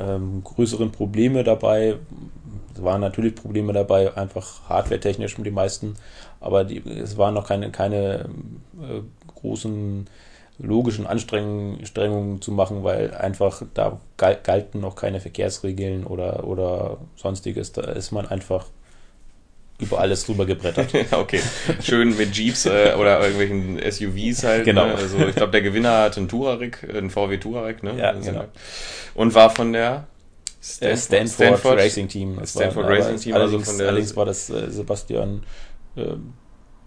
ähm, 0.00 0.42
größeren 0.42 0.90
Probleme 0.92 1.44
dabei, 1.44 1.96
es 2.74 2.82
waren 2.82 3.00
natürlich 3.00 3.34
Probleme 3.34 3.72
dabei, 3.72 4.16
einfach 4.16 4.68
hardware-technisch 4.68 5.38
mit 5.38 5.46
den 5.46 5.54
meisten, 5.54 5.94
aber 6.40 6.64
die, 6.64 6.82
es 6.88 7.16
waren 7.16 7.34
noch 7.34 7.46
keine, 7.46 7.70
keine 7.70 8.26
äh, 8.80 9.00
großen 9.34 10.06
logischen 10.58 11.06
Anstrengungen 11.06 12.40
zu 12.40 12.52
machen, 12.52 12.84
weil 12.84 13.12
einfach 13.14 13.62
da 13.74 13.98
galten 14.16 14.80
noch 14.80 14.94
keine 14.94 15.20
Verkehrsregeln 15.20 16.04
oder, 16.04 16.44
oder 16.44 16.98
sonstiges. 17.16 17.72
Da 17.72 17.82
ist 17.82 18.12
man 18.12 18.26
einfach 18.26 18.66
über 19.80 19.98
alles 19.98 20.24
drüber 20.24 20.46
gebrettert. 20.46 20.88
okay, 21.12 21.40
schön 21.82 22.16
mit 22.16 22.36
Jeeps 22.36 22.66
äh, 22.66 22.94
oder 22.98 23.20
irgendwelchen 23.20 23.78
SUVs 23.90 24.44
halt. 24.44 24.64
Genau. 24.64 24.86
Ne? 24.86 24.94
Also 24.94 25.18
ich 25.26 25.34
glaube, 25.34 25.50
der 25.50 25.62
Gewinner 25.62 26.02
hat 26.02 26.16
einen 26.16 26.28
Touareg, 26.28 26.88
einen 26.88 27.10
VW 27.10 27.38
Touareg, 27.38 27.82
ne? 27.82 27.96
Ja, 27.98 28.12
genau. 28.12 28.44
Und 29.14 29.34
war 29.34 29.50
von 29.50 29.72
der 29.72 30.06
Stanford, 30.64 30.98
Stanford, 30.98 31.28
Stanford 31.30 31.78
Racing 31.78 32.08
Team. 32.08 32.36
Das 32.40 32.50
Stanford 32.52 32.86
Racing 32.86 33.16
Team. 33.18 33.34
Allerdings, 33.34 33.60
also 33.60 33.70
von 33.70 33.78
der 33.78 33.88
allerdings 33.88 34.16
war 34.16 34.24
das 34.24 34.48
äh, 34.48 34.70
Sebastian 34.70 35.42
äh, 35.96 36.14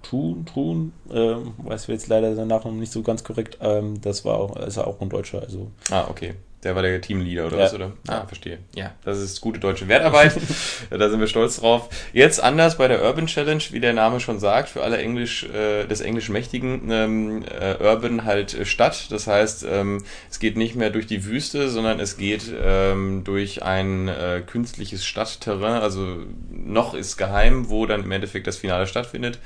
Thun, 0.01 0.45
Thun 0.45 0.93
äh, 1.11 1.35
weiß 1.57 1.87
wir 1.87 1.93
jetzt 1.93 2.07
leider 2.07 2.35
seinen 2.35 2.47
Nachnamen 2.47 2.79
nicht 2.79 2.91
so 2.91 3.03
ganz 3.03 3.23
korrekt. 3.23 3.59
Ähm, 3.61 4.01
das 4.01 4.25
war 4.25 4.37
auch, 4.37 4.55
ist 4.55 4.77
er 4.77 4.87
auch 4.87 4.99
ein 4.99 5.09
Deutscher. 5.09 5.41
Also. 5.41 5.69
Ah, 5.91 6.07
okay. 6.09 6.33
Der 6.63 6.75
war 6.75 6.81
der 6.81 6.99
Teamleader 6.99 7.47
oder 7.47 7.57
ja. 7.57 7.63
was, 7.65 7.73
oder? 7.75 7.91
Ah, 8.07 8.25
verstehe. 8.25 8.57
Ja, 8.75 8.91
das 9.05 9.19
ist 9.19 9.41
gute 9.41 9.59
deutsche 9.59 9.87
Wertarbeit. 9.87 10.35
da 10.89 11.09
sind 11.09 11.19
wir 11.19 11.27
stolz 11.27 11.57
drauf. 11.57 11.89
Jetzt 12.13 12.41
anders 12.41 12.77
bei 12.77 12.87
der 12.87 13.03
Urban 13.03 13.27
Challenge, 13.27 13.61
wie 13.69 13.79
der 13.79 13.93
Name 13.93 14.19
schon 14.19 14.39
sagt, 14.39 14.69
für 14.69 14.83
alle 14.83 14.97
Englisch, 14.97 15.43
äh, 15.43 15.85
des 15.85 16.01
Englisch 16.01 16.29
Mächtigen, 16.29 16.89
ähm, 16.89 17.45
äh, 17.59 17.75
Urban 17.75 18.25
halt 18.25 18.55
äh, 18.55 18.65
Stadt. 18.65 19.11
Das 19.11 19.27
heißt, 19.27 19.67
ähm, 19.69 20.03
es 20.31 20.39
geht 20.39 20.57
nicht 20.57 20.75
mehr 20.75 20.89
durch 20.89 21.05
die 21.05 21.25
Wüste, 21.25 21.69
sondern 21.69 21.99
es 21.99 22.17
geht 22.17 22.51
ähm, 22.59 23.23
durch 23.23 23.61
ein 23.61 24.07
äh, 24.07 24.41
künstliches 24.45 25.05
Stadtterrain. 25.05 25.81
Also 25.83 26.23
noch 26.49 26.95
ist 26.95 27.17
geheim, 27.17 27.69
wo 27.69 27.85
dann 27.85 28.03
im 28.03 28.11
Endeffekt 28.11 28.47
das 28.47 28.57
Finale 28.57 28.87
stattfindet 28.87 29.37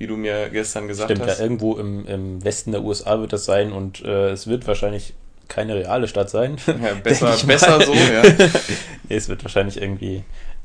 wie 0.00 0.06
du 0.06 0.16
mir 0.16 0.48
gestern 0.50 0.86
gesagt 0.86 1.10
Stimmt, 1.10 1.26
hast. 1.26 1.38
Stimmt, 1.38 1.38
ja, 1.40 1.44
irgendwo 1.44 1.76
im, 1.76 2.06
im 2.06 2.44
Westen 2.44 2.70
der 2.70 2.84
USA 2.84 3.18
wird 3.18 3.32
das 3.32 3.44
sein 3.44 3.72
und 3.72 4.04
äh, 4.04 4.30
es 4.30 4.46
wird 4.46 4.64
wahrscheinlich 4.68 5.14
keine 5.48 5.74
reale 5.74 6.08
Stadt 6.08 6.30
sein. 6.30 6.56
Ja, 6.66 6.94
besser, 7.02 7.34
besser 7.46 7.80
so, 7.80 7.92
ja. 7.92 8.22
nee, 9.08 9.16
es 9.16 9.28
wird 9.28 9.42
wahrscheinlich 9.44 9.80
irgendwie 9.80 10.24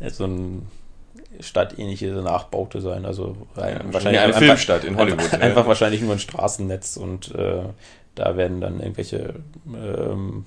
so 0.09 0.25
ein 0.25 0.67
stadtähnliche 1.39 2.07
Nachbaute 2.07 2.81
sein. 2.81 3.05
Also 3.05 3.35
ja, 3.55 3.79
wahrscheinlich 3.91 4.19
eine 4.19 4.27
einfach, 4.27 4.39
Filmstadt 4.39 4.83
in 4.83 4.97
Hollywood. 4.97 5.23
Einfach, 5.25 5.41
einfach 5.41 5.67
wahrscheinlich 5.67 6.01
nur 6.01 6.13
ein 6.13 6.19
Straßennetz 6.19 6.97
und 6.97 7.33
äh, 7.35 7.63
da 8.15 8.37
werden 8.37 8.61
dann 8.61 8.79
irgendwelche 8.79 9.35
ähm, 9.65 10.45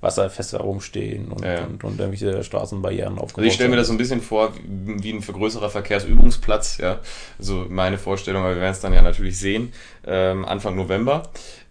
Wasserfässer 0.00 0.60
rumstehen 0.60 1.28
und, 1.28 1.44
ja. 1.44 1.64
und, 1.64 1.84
und, 1.84 2.00
irgendwelche 2.00 2.42
Straßenbarrieren 2.42 3.18
aufgebaut. 3.18 3.38
Also 3.38 3.48
ich 3.48 3.54
stelle 3.54 3.70
mir 3.70 3.76
das 3.76 3.88
so 3.88 3.92
ein 3.92 3.98
bisschen 3.98 4.22
vor 4.22 4.52
wie, 4.66 5.02
wie 5.02 5.12
ein 5.12 5.20
größerer 5.20 5.70
Verkehrsübungsplatz, 5.70 6.78
ja. 6.78 7.00
Also 7.38 7.66
meine 7.68 7.98
Vorstellung, 7.98 8.42
aber 8.42 8.54
wir 8.54 8.62
werden 8.62 8.72
es 8.72 8.80
dann 8.80 8.94
ja 8.94 9.02
natürlich 9.02 9.38
sehen, 9.38 9.72
ähm, 10.06 10.44
Anfang 10.44 10.76
November. 10.76 11.24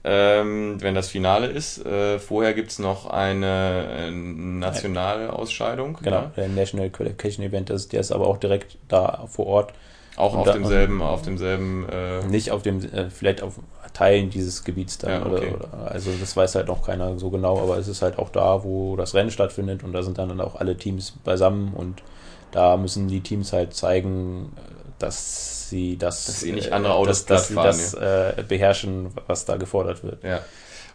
ähm, 0.03 0.77
wenn 0.79 0.95
das 0.95 1.09
Finale 1.09 1.47
ist. 1.47 1.85
Äh, 1.85 2.19
vorher 2.19 2.53
gibt 2.53 2.71
es 2.71 2.79
noch 2.79 3.09
eine 3.09 4.07
äh, 4.07 4.11
nationale 4.11 5.33
Ausscheidung. 5.33 5.97
Genau, 6.01 6.17
ja. 6.17 6.31
der 6.35 6.47
National 6.47 6.89
Qualification 6.89 7.45
Event, 7.45 7.69
das, 7.69 7.89
der 7.89 7.99
ist 7.99 8.11
aber 8.11 8.27
auch 8.27 8.37
direkt 8.37 8.77
da 8.87 9.25
vor 9.27 9.47
Ort. 9.47 9.73
Auch 10.15 10.35
auf 10.35 10.45
da, 10.45 10.53
demselben, 10.53 11.01
auf 11.01 11.21
demselben. 11.21 11.87
Äh 11.89 12.25
nicht 12.27 12.51
auf 12.51 12.61
dem, 12.61 12.81
äh, 12.93 13.09
vielleicht 13.09 13.41
auf 13.41 13.59
Teilen 13.93 14.29
dieses 14.29 14.63
Gebiets 14.63 14.97
dann. 14.97 15.11
Ja, 15.11 15.25
okay. 15.25 15.53
oder, 15.53 15.55
oder, 15.55 15.91
also 15.91 16.11
das 16.19 16.35
weiß 16.35 16.55
halt 16.55 16.67
noch 16.67 16.85
keiner 16.85 17.17
so 17.19 17.29
genau, 17.29 17.59
aber 17.59 17.77
es 17.77 17.87
ist 17.87 18.01
halt 18.01 18.17
auch 18.17 18.29
da, 18.29 18.63
wo 18.63 18.95
das 18.95 19.13
Rennen 19.13 19.31
stattfindet 19.31 19.83
und 19.83 19.93
da 19.93 20.03
sind 20.03 20.17
dann 20.17 20.39
auch 20.41 20.55
alle 20.55 20.77
Teams 20.77 21.13
beisammen 21.23 21.73
und 21.73 22.03
da 22.51 22.77
müssen 22.77 23.07
die 23.07 23.21
Teams 23.21 23.53
halt 23.53 23.73
zeigen, 23.73 24.51
dass 24.97 25.69
sie 25.69 25.97
das, 25.97 26.25
dass 26.25 26.39
sie 26.41 26.51
nicht 26.51 26.71
andere 26.71 26.93
Autos 26.93 27.25
dass, 27.25 27.47
dass 27.47 27.47
sie 27.47 27.55
das 27.55 27.91
ja. 27.93 28.29
äh, 28.31 28.43
beherrschen, 28.43 29.11
was 29.27 29.45
da 29.45 29.57
gefordert 29.57 30.03
wird. 30.03 30.23
Ja. 30.23 30.39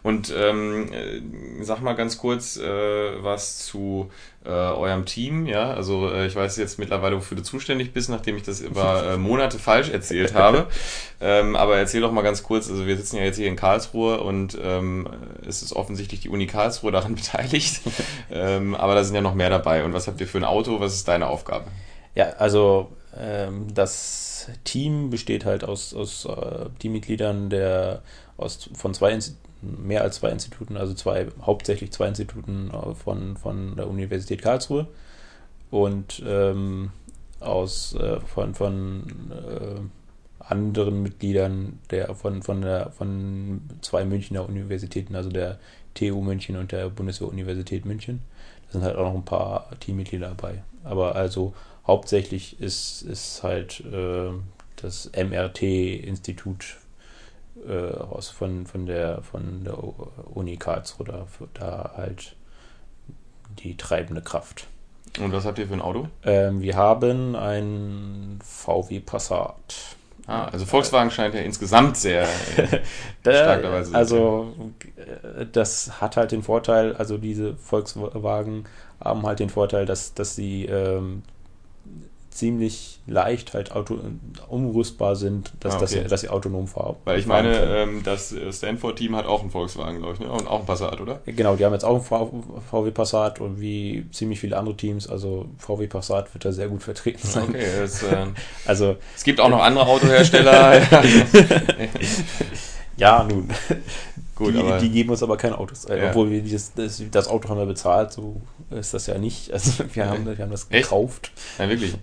Und 0.05 0.31
ähm, 0.37 0.93
äh, 0.93 1.63
sag 1.63 1.81
mal 1.81 1.93
ganz 1.93 2.19
kurz 2.19 2.57
äh, 2.57 3.23
was 3.23 3.65
zu 3.65 4.11
äh, 4.45 4.49
eurem 4.49 5.05
Team. 5.05 5.47
Ja, 5.47 5.73
also 5.73 6.11
äh, 6.11 6.27
ich 6.27 6.35
weiß 6.35 6.57
jetzt 6.57 6.77
mittlerweile, 6.77 7.15
wofür 7.15 7.35
du 7.35 7.41
zuständig 7.41 7.91
bist, 7.91 8.11
nachdem 8.11 8.37
ich 8.37 8.43
das 8.43 8.61
über 8.61 9.13
äh, 9.13 9.17
Monate 9.17 9.57
falsch 9.57 9.89
erzählt 9.89 10.35
habe. 10.35 10.67
Ähm, 11.21 11.55
aber 11.55 11.77
erzähl 11.77 12.01
doch 12.01 12.11
mal 12.11 12.23
ganz 12.23 12.43
kurz. 12.43 12.69
Also 12.69 12.85
wir 12.85 12.97
sitzen 12.97 13.15
ja 13.15 13.23
jetzt 13.23 13.37
hier 13.37 13.47
in 13.47 13.55
Karlsruhe 13.55 14.19
und 14.19 14.57
ähm, 14.61 15.07
es 15.47 15.63
ist 15.63 15.73
offensichtlich 15.73 16.19
die 16.19 16.29
Uni 16.29 16.45
Karlsruhe 16.45 16.91
daran 16.91 17.15
beteiligt. 17.15 17.81
ähm, 18.29 18.75
aber 18.75 18.95
da 18.95 19.03
sind 19.03 19.15
ja 19.15 19.21
noch 19.21 19.33
mehr 19.33 19.49
dabei. 19.49 19.85
Und 19.85 19.93
was 19.93 20.07
habt 20.07 20.19
ihr 20.19 20.27
für 20.27 20.37
ein 20.37 20.43
Auto? 20.43 20.81
Was 20.81 20.93
ist 20.93 21.07
deine 21.07 21.27
Aufgabe? 21.27 21.65
Ja, 22.15 22.33
also 22.37 22.91
ähm, 23.17 23.73
das 23.73 24.49
Team 24.65 25.09
besteht 25.09 25.45
halt 25.45 25.63
aus, 25.63 25.93
aus 25.95 26.25
äh, 26.25 26.69
Teammitgliedern 26.79 27.49
der 27.49 28.01
aus, 28.37 28.69
von 28.73 28.93
zwei 28.93 29.11
Instituten 29.11 29.44
mehr 29.61 30.01
als 30.01 30.15
zwei 30.17 30.29
Instituten, 30.29 30.77
also 30.77 30.93
zwei, 30.93 31.27
hauptsächlich 31.41 31.91
zwei 31.91 32.07
Instituten 32.07 32.71
äh, 32.71 32.93
von, 32.95 33.37
von 33.37 33.75
der 33.75 33.87
Universität 33.87 34.41
Karlsruhe 34.41 34.87
und 35.71 36.21
ähm, 36.25 36.91
aus 37.39 37.95
äh, 37.95 38.19
von, 38.21 38.53
von 38.55 39.31
äh, 39.31 39.81
anderen 40.39 41.01
Mitgliedern 41.01 41.79
der 41.89 42.13
von, 42.15 42.43
von 42.43 42.61
der 42.61 42.91
von 42.91 43.61
zwei 43.81 44.05
Münchner 44.05 44.47
Universitäten, 44.47 45.15
also 45.15 45.29
der 45.29 45.59
TU 45.93 46.21
München 46.21 46.57
und 46.57 46.71
der 46.71 46.89
Bundeswehr-Universität 46.89 47.85
München. 47.85 48.21
Da 48.67 48.73
sind 48.73 48.83
halt 48.83 48.95
auch 48.97 49.05
noch 49.05 49.15
ein 49.15 49.25
paar 49.25 49.69
Teammitglieder 49.79 50.29
dabei. 50.29 50.63
Aber 50.83 51.15
also 51.15 51.53
hauptsächlich 51.87 52.59
ist, 52.59 53.01
ist 53.01 53.43
halt 53.43 53.81
äh, 53.91 54.31
das 54.75 55.09
MRT-Institut 55.15 56.77
äh, 57.67 57.97
aus 57.97 58.29
von, 58.29 58.65
von, 58.65 58.85
der, 58.85 59.21
von 59.21 59.63
der 59.63 59.77
Uni 60.35 60.57
Karlsruhe 60.57 61.05
da, 61.05 61.27
da 61.53 61.91
halt 61.95 62.35
die 63.59 63.77
treibende 63.77 64.21
Kraft. 64.21 64.67
Und 65.19 65.31
was 65.31 65.45
habt 65.45 65.59
ihr 65.59 65.67
für 65.67 65.73
ein 65.73 65.81
Auto? 65.81 66.09
Ähm, 66.23 66.61
wir 66.61 66.75
haben 66.75 67.35
ein 67.35 68.39
VW 68.43 68.99
Passat. 68.99 69.95
Ah, 70.27 70.45
also 70.45 70.65
Volkswagen 70.65 71.11
scheint 71.11 71.35
ja 71.35 71.41
insgesamt 71.41 71.97
sehr 71.97 72.23
äh, 72.23 72.81
stark 73.21 73.61
dabei 73.61 73.83
zu 73.83 73.91
sein. 73.91 73.95
Also 73.95 74.55
das 75.51 76.01
hat 76.01 76.17
halt 76.17 76.31
den 76.31 76.41
Vorteil, 76.41 76.95
also 76.95 77.17
diese 77.19 77.55
Volkswagen 77.57 78.65
haben 78.99 79.25
halt 79.25 79.39
den 79.39 79.49
Vorteil, 79.49 79.85
dass, 79.85 80.15
dass 80.15 80.35
sie 80.35 80.65
ähm, 80.65 81.21
ziemlich 82.35 82.99
leicht 83.07 83.53
halt 83.53 83.71
auto, 83.71 83.97
umrüstbar 84.49 85.15
sind, 85.15 85.53
dass, 85.61 85.73
ah, 85.73 85.75
okay. 85.77 85.83
dass, 85.83 85.91
sie, 85.91 86.03
dass 86.03 86.21
sie 86.21 86.29
autonom 86.29 86.67
fahren. 86.67 86.97
Weil 87.05 87.17
ich 87.17 87.27
meine, 87.27 87.53
ähm, 87.53 88.01
das 88.03 88.35
Stanford-Team 88.51 89.15
hat 89.15 89.25
auch 89.25 89.41
einen 89.41 89.51
Volkswagen, 89.51 89.99
glaube 89.99 90.15
ich, 90.15 90.19
ne? 90.19 90.29
und 90.29 90.45
auch 90.45 90.57
einen 90.57 90.65
Passat, 90.65 90.99
oder? 90.99 91.21
Genau, 91.25 91.55
die 91.55 91.63
haben 91.63 91.71
jetzt 91.71 91.85
auch 91.85 92.11
einen 92.11 92.43
VW 92.69 92.91
Passat 92.91 93.39
und 93.39 93.61
wie 93.61 94.05
ziemlich 94.11 94.41
viele 94.41 94.57
andere 94.57 94.75
Teams, 94.75 95.07
also 95.07 95.45
VW 95.57 95.87
Passat 95.87 96.33
wird 96.33 96.43
da 96.43 96.51
sehr 96.51 96.67
gut 96.67 96.83
vertreten 96.83 97.25
sein. 97.25 97.49
Okay, 97.49 97.65
das, 97.79 98.03
äh, 98.03 98.25
also 98.65 98.97
es 99.15 99.23
gibt 99.23 99.39
auch 99.39 99.49
noch 99.49 99.63
andere 99.63 99.87
Autohersteller. 99.87 100.81
ja, 102.97 103.23
nun. 103.23 103.47
Gut, 104.35 104.53
die, 104.53 104.79
die, 104.81 104.89
geben 104.89 105.11
uns 105.11 105.23
aber 105.23 105.37
keine 105.37 105.57
Autos. 105.57 105.85
Äh, 105.85 106.01
ja. 106.01 106.09
Obwohl 106.09 106.31
wir 106.31 106.43
das, 106.43 106.73
das, 106.73 107.01
das, 107.09 107.29
Auto 107.29 107.47
haben 107.47 107.59
wir 107.59 107.65
bezahlt, 107.65 108.11
so 108.11 108.41
ist 108.71 108.93
das 108.93 109.07
ja 109.07 109.17
nicht. 109.17 109.53
Also 109.53 109.85
wir 109.93 110.09
haben, 110.09 110.25
wir 110.25 110.37
haben 110.37 110.51
das 110.51 110.67
gekauft. 110.67 111.31
Echt? 111.33 111.59
Ja, 111.59 111.69
wirklich. 111.69 111.97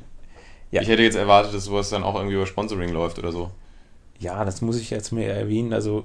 Ja. 0.72 0.80
Ich 0.82 0.88
hätte 0.88 1.02
jetzt 1.02 1.16
erwartet, 1.16 1.54
dass 1.54 1.66
sowas 1.66 1.90
dann 1.90 2.02
auch 2.02 2.16
irgendwie 2.16 2.34
über 2.34 2.46
Sponsoring 2.46 2.92
läuft 2.92 3.18
oder 3.18 3.30
so. 3.30 3.50
Ja, 4.22 4.44
das 4.44 4.62
muss 4.62 4.80
ich 4.80 4.90
jetzt 4.90 5.10
mehr 5.10 5.34
erwähnen. 5.34 5.72
Also 5.72 6.04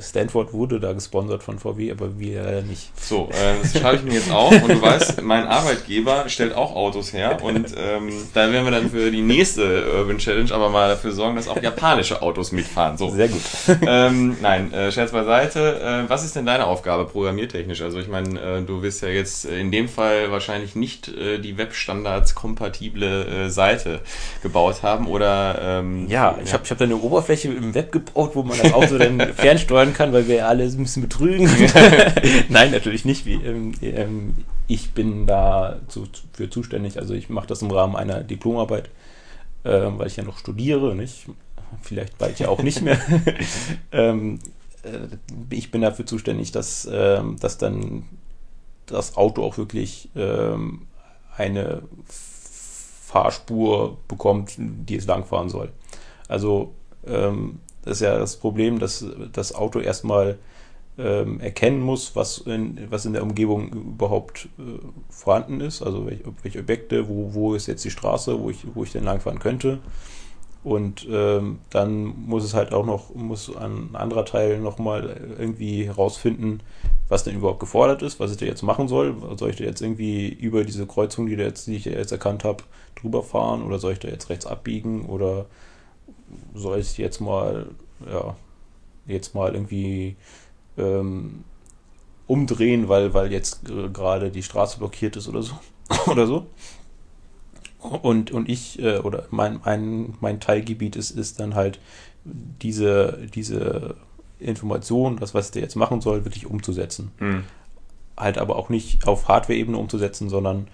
Stanford 0.00 0.52
wurde 0.52 0.78
da 0.78 0.92
gesponsert 0.92 1.42
von 1.42 1.58
VW, 1.58 1.90
aber 1.90 2.16
wir 2.16 2.62
nicht. 2.62 2.90
So, 3.00 3.28
äh, 3.32 3.60
das 3.60 3.76
schreibe 3.76 3.96
ich 3.96 4.02
mir 4.04 4.14
jetzt 4.14 4.30
auf. 4.30 4.52
Und 4.52 4.68
du 4.68 4.80
weißt, 4.80 5.22
mein 5.22 5.48
Arbeitgeber 5.48 6.28
stellt 6.28 6.54
auch 6.54 6.76
Autos 6.76 7.12
her. 7.12 7.42
Und 7.42 7.74
ähm, 7.76 8.12
da 8.34 8.52
werden 8.52 8.64
wir 8.64 8.70
dann 8.70 8.90
für 8.90 9.10
die 9.10 9.20
nächste 9.20 9.84
Urban 9.96 10.18
Challenge 10.18 10.52
aber 10.52 10.68
mal 10.68 10.88
dafür 10.88 11.10
sorgen, 11.10 11.34
dass 11.34 11.48
auch 11.48 11.60
japanische 11.60 12.22
Autos 12.22 12.52
mitfahren. 12.52 12.96
So. 12.96 13.10
Sehr 13.10 13.28
gut. 13.28 13.42
Ähm, 13.88 14.36
nein, 14.42 14.72
äh, 14.72 14.90
Scherz 14.90 15.12
beiseite. 15.12 15.80
Äh, 15.80 16.10
was 16.10 16.24
ist 16.24 16.34
denn 16.34 16.44
deine 16.44 16.66
Aufgabe 16.66 17.04
programmiertechnisch? 17.04 17.82
Also 17.82 17.98
ich 17.98 18.08
meine, 18.08 18.40
äh, 18.40 18.62
du 18.62 18.82
wirst 18.82 19.02
ja 19.02 19.08
jetzt 19.08 19.44
in 19.44 19.70
dem 19.70 19.88
Fall 19.88 20.30
wahrscheinlich 20.30 20.74
nicht 20.74 21.08
äh, 21.08 21.38
die 21.38 21.56
Webstandards 21.56 22.34
kompatible 22.34 23.26
äh, 23.26 23.50
Seite 23.50 24.00
gebaut 24.42 24.82
haben 24.82 25.06
oder 25.06 25.58
ähm, 25.60 26.06
ja, 26.08 26.36
ich 26.42 26.48
ja. 26.48 26.54
habe 26.54 26.64
ich 26.64 26.70
hab 26.70 26.78
da 26.78 26.84
eine 26.84 26.96
Oberfläche 26.96 27.48
im 27.56 27.74
Web 27.74 27.92
gebaut, 27.92 28.32
wo 28.34 28.42
man 28.42 28.58
das 28.58 28.72
Auto 28.72 28.98
dann 28.98 29.20
fernsteuern 29.34 29.94
kann, 29.94 30.12
weil 30.12 30.28
wir 30.28 30.46
alle 30.46 30.64
ein 30.64 30.76
bisschen 30.76 31.02
betrügen. 31.02 31.48
Nein, 32.48 32.70
natürlich 32.70 33.04
nicht. 33.04 33.26
Wie, 33.26 33.34
ähm, 33.34 33.72
ähm, 33.82 34.36
ich 34.68 34.92
bin 34.92 35.26
da 35.26 35.80
für 36.32 36.50
zuständig. 36.50 36.98
Also 36.98 37.14
ich 37.14 37.28
mache 37.28 37.46
das 37.46 37.62
im 37.62 37.70
Rahmen 37.70 37.96
einer 37.96 38.22
Diplomarbeit, 38.22 38.90
äh, 39.64 39.70
weil 39.70 40.06
ich 40.06 40.16
ja 40.16 40.24
noch 40.24 40.38
studiere, 40.38 40.94
nicht? 40.94 41.26
Vielleicht 41.82 42.18
bald 42.18 42.38
ja 42.38 42.48
auch 42.48 42.62
nicht 42.62 42.82
mehr. 42.82 42.98
ähm, 43.92 44.38
äh, 44.82 45.08
ich 45.50 45.70
bin 45.70 45.82
dafür 45.82 46.06
zuständig, 46.06 46.52
dass, 46.52 46.88
ähm, 46.90 47.36
dass 47.40 47.58
dann 47.58 48.04
das 48.86 49.16
Auto 49.16 49.42
auch 49.42 49.58
wirklich 49.58 50.10
ähm, 50.14 50.86
eine 51.36 51.82
Fahrspur 53.06 53.98
bekommt, 54.08 54.54
die 54.58 54.96
es 54.96 55.06
langfahren 55.06 55.48
soll. 55.48 55.72
Also 56.28 56.74
ähm, 57.06 57.60
das 57.84 57.98
ist 57.98 58.00
ja 58.02 58.18
das 58.18 58.36
Problem, 58.36 58.78
dass 58.78 59.04
das 59.32 59.54
Auto 59.54 59.78
erstmal 59.78 60.38
ähm, 60.98 61.40
erkennen 61.40 61.80
muss, 61.80 62.16
was 62.16 62.38
in, 62.38 62.90
was 62.90 63.04
in 63.04 63.12
der 63.12 63.22
Umgebung 63.22 63.68
überhaupt 63.72 64.48
äh, 64.58 64.78
vorhanden 65.10 65.60
ist, 65.60 65.82
also 65.82 66.06
welche, 66.06 66.24
welche, 66.42 66.60
Objekte, 66.60 67.08
wo, 67.08 67.34
wo 67.34 67.54
ist 67.54 67.66
jetzt 67.66 67.84
die 67.84 67.90
Straße, 67.90 68.40
wo 68.40 68.50
ich, 68.50 68.66
wo 68.74 68.82
ich 68.82 68.92
denn 68.92 69.04
langfahren 69.04 69.38
könnte. 69.38 69.78
Und 70.64 71.06
ähm, 71.08 71.60
dann 71.70 72.06
muss 72.26 72.42
es 72.42 72.54
halt 72.54 72.72
auch 72.74 72.84
noch, 72.84 73.14
muss 73.14 73.54
ein 73.54 73.90
anderer 73.94 74.24
Teil 74.24 74.58
nochmal 74.58 75.36
irgendwie 75.38 75.84
herausfinden, 75.84 76.60
was 77.08 77.22
denn 77.22 77.36
überhaupt 77.36 77.60
gefordert 77.60 78.02
ist, 78.02 78.18
was 78.18 78.32
ich 78.32 78.38
da 78.38 78.46
jetzt 78.46 78.62
machen 78.62 78.88
soll. 78.88 79.14
Soll 79.36 79.50
ich 79.50 79.56
da 79.56 79.64
jetzt 79.64 79.80
irgendwie 79.80 80.28
über 80.28 80.64
diese 80.64 80.86
Kreuzung, 80.86 81.26
die, 81.26 81.36
da 81.36 81.44
jetzt, 81.44 81.68
die 81.68 81.76
ich 81.76 81.84
jetzt 81.84 82.10
erkannt 82.10 82.42
habe, 82.42 82.64
drüber 83.00 83.22
fahren 83.22 83.62
oder 83.62 83.78
soll 83.78 83.92
ich 83.92 84.00
da 84.00 84.08
jetzt 84.08 84.28
rechts 84.28 84.44
abbiegen 84.44 85.06
oder 85.06 85.46
soll 86.54 86.78
ich 86.78 86.98
jetzt 86.98 87.20
mal, 87.20 87.66
ja, 88.10 88.36
jetzt 89.06 89.34
mal 89.34 89.54
irgendwie 89.54 90.16
ähm, 90.76 91.44
umdrehen, 92.26 92.88
weil, 92.88 93.14
weil 93.14 93.32
jetzt 93.32 93.64
gerade 93.64 94.30
die 94.30 94.42
Straße 94.42 94.78
blockiert 94.78 95.16
ist 95.16 95.28
oder 95.28 95.42
so. 95.42 95.54
oder 96.06 96.26
so. 96.26 96.46
Und, 97.78 98.32
und 98.32 98.48
ich, 98.48 98.80
äh, 98.82 98.98
oder 98.98 99.26
mein, 99.30 99.60
mein, 99.64 100.14
mein 100.20 100.40
Teilgebiet 100.40 100.96
ist, 100.96 101.10
ist 101.12 101.38
dann 101.38 101.54
halt 101.54 101.78
diese, 102.24 103.26
diese 103.34 103.96
Information, 104.40 105.16
das, 105.16 105.34
was 105.34 105.52
der 105.52 105.62
jetzt 105.62 105.76
machen 105.76 106.00
soll, 106.00 106.24
wirklich 106.24 106.46
umzusetzen. 106.46 107.12
Hm. 107.18 107.44
Halt 108.16 108.38
aber 108.38 108.56
auch 108.56 108.70
nicht 108.70 109.06
auf 109.06 109.28
Hardware-Ebene 109.28 109.76
umzusetzen, 109.76 110.28
sondern 110.28 110.68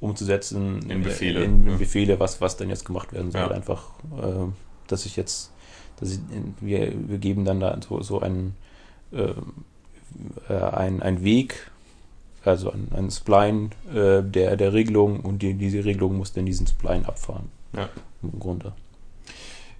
umzusetzen 0.00 0.88
in 0.90 1.02
Befehle, 1.02 1.42
in, 1.42 1.66
in 1.66 1.78
Befehle 1.78 2.20
was, 2.20 2.40
was 2.40 2.56
dann 2.56 2.68
jetzt 2.68 2.84
gemacht 2.84 3.12
werden 3.12 3.30
soll. 3.30 3.40
Ja. 3.40 3.50
Einfach 3.50 3.90
äh, 4.20 4.46
dass 4.88 5.06
ich 5.06 5.16
jetzt, 5.16 5.52
dass 6.00 6.12
ich, 6.12 6.20
wir, 6.60 6.92
wir 7.08 7.18
geben 7.18 7.44
dann 7.44 7.60
da 7.60 7.78
so, 7.86 8.02
so 8.02 8.20
einen, 8.20 8.56
ähm, 9.12 9.64
äh, 10.48 10.54
ein, 10.54 11.02
ein 11.02 11.22
Weg, 11.22 11.70
also 12.44 12.70
ein, 12.70 12.88
ein 12.94 13.10
Spline 13.10 13.70
äh, 13.92 14.22
der, 14.22 14.56
der 14.56 14.72
Regelung 14.72 15.20
und 15.20 15.42
die, 15.42 15.54
diese 15.54 15.84
Regelung 15.84 16.16
muss 16.16 16.32
dann 16.32 16.46
diesen 16.46 16.66
Spline 16.66 17.06
abfahren. 17.06 17.50
Ja. 17.74 17.88
Im 18.22 18.38
Grunde. 18.38 18.72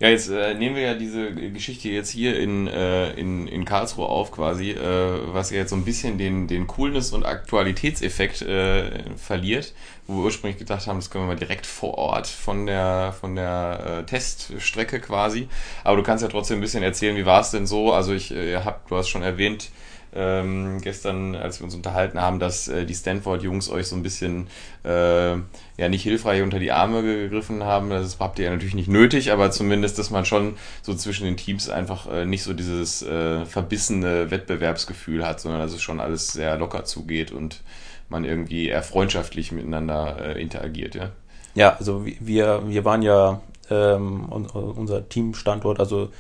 Ja, 0.01 0.09
jetzt 0.11 0.29
äh, 0.29 0.55
nehmen 0.55 0.77
wir 0.77 0.83
ja 0.83 0.95
diese 0.95 1.35
Geschichte 1.35 1.89
jetzt 1.89 2.11
hier 2.11 2.39
in, 2.39 2.69
äh, 2.69 3.11
in, 3.15 3.49
in 3.49 3.65
Karlsruhe 3.65 4.07
auf 4.07 4.31
quasi, 4.31 4.71
äh, 4.71 5.35
was 5.35 5.51
ja 5.51 5.57
jetzt 5.57 5.71
so 5.71 5.77
ein 5.77 5.85
bisschen 5.85 6.19
den, 6.19 6.47
den 6.47 6.69
Coolness- 6.69 7.13
und 7.13 7.27
Aktualitätseffekt 7.27 8.43
äh, 8.43 9.17
verliert, 9.17 9.75
wo 10.07 10.19
wir 10.19 10.25
ursprünglich 10.27 10.57
gedacht 10.59 10.87
haben, 10.87 10.99
das 10.99 11.11
können 11.11 11.25
wir 11.25 11.35
mal 11.35 11.39
direkt 11.39 11.67
vor 11.67 11.99
Ort 11.99 12.29
von 12.29 12.67
der, 12.67 13.13
von 13.19 13.35
der 13.35 14.03
äh, 14.03 14.07
Teststrecke 14.07 15.01
quasi. 15.01 15.49
Aber 15.83 15.97
du 15.97 16.05
kannst 16.05 16.23
ja 16.23 16.29
trotzdem 16.29 16.59
ein 16.59 16.61
bisschen 16.61 16.85
erzählen, 16.85 17.17
wie 17.17 17.27
war 17.27 17.41
es 17.41 17.51
denn 17.51 17.67
so? 17.67 17.93
Also 17.93 18.13
ich 18.13 18.31
äh, 18.31 18.59
hab, 18.59 18.87
du 18.87 18.97
hast 18.97 19.09
schon 19.09 19.23
erwähnt, 19.23 19.71
ähm, 20.15 20.81
gestern, 20.81 21.35
als 21.35 21.61
wir 21.61 21.65
uns 21.65 21.75
unterhalten 21.75 22.21
haben, 22.21 22.39
dass 22.39 22.69
äh, 22.69 22.85
die 22.85 22.95
Stanford-Jungs 22.95 23.71
euch 23.71 23.87
so 23.87 23.97
ein 23.97 24.03
bisschen 24.03 24.49
äh, 24.85 25.33
ja 25.33 25.89
nicht 25.89 26.03
hilfreich 26.03 26.43
unter 26.43 26.59
die 26.59 26.73
Arme 26.73 27.03
gegriffen 27.03 27.65
haben. 27.65 27.91
Das 27.91 28.19
habt 28.19 28.39
ihr 28.39 28.47
ja 28.47 28.51
natürlich 28.51 28.75
nicht 28.75 28.89
nötig, 28.89 29.33
aber 29.33 29.51
zumindest, 29.51 29.99
dass 29.99 30.11
man 30.11 30.25
schon 30.25 30.57
so 30.83 30.95
zwischen 30.95 31.25
den 31.25 31.37
Teams 31.37 31.69
einfach 31.69 32.11
äh, 32.11 32.25
nicht 32.25 32.43
so 32.43 32.55
dieses 32.55 33.03
äh, 33.03 33.45
verbissene 33.45 34.31
Wettbewerbsgefühl 34.31 35.27
hat, 35.27 35.41
sondern 35.41 35.61
dass 35.61 35.73
es 35.73 35.83
schon 35.83 36.01
alles 36.01 36.33
sehr 36.33 36.57
locker 36.57 36.85
zugeht 36.85 37.33
und 37.33 37.63
man 38.09 38.25
irgendwie 38.25 38.69
eher 38.69 38.83
freundschaftlich 38.83 39.53
miteinander 39.53 40.37
äh, 40.37 40.41
interagiert, 40.41 40.95
ja. 40.95 41.11
Ja, 41.55 41.77
also 41.77 42.05
wir, 42.05 42.63
wir 42.69 42.85
waren 42.85 43.03
ja 43.03 43.41
ähm, 43.71 44.27
unser 44.27 45.09
Teamstandort, 45.09 45.81
also 45.81 46.11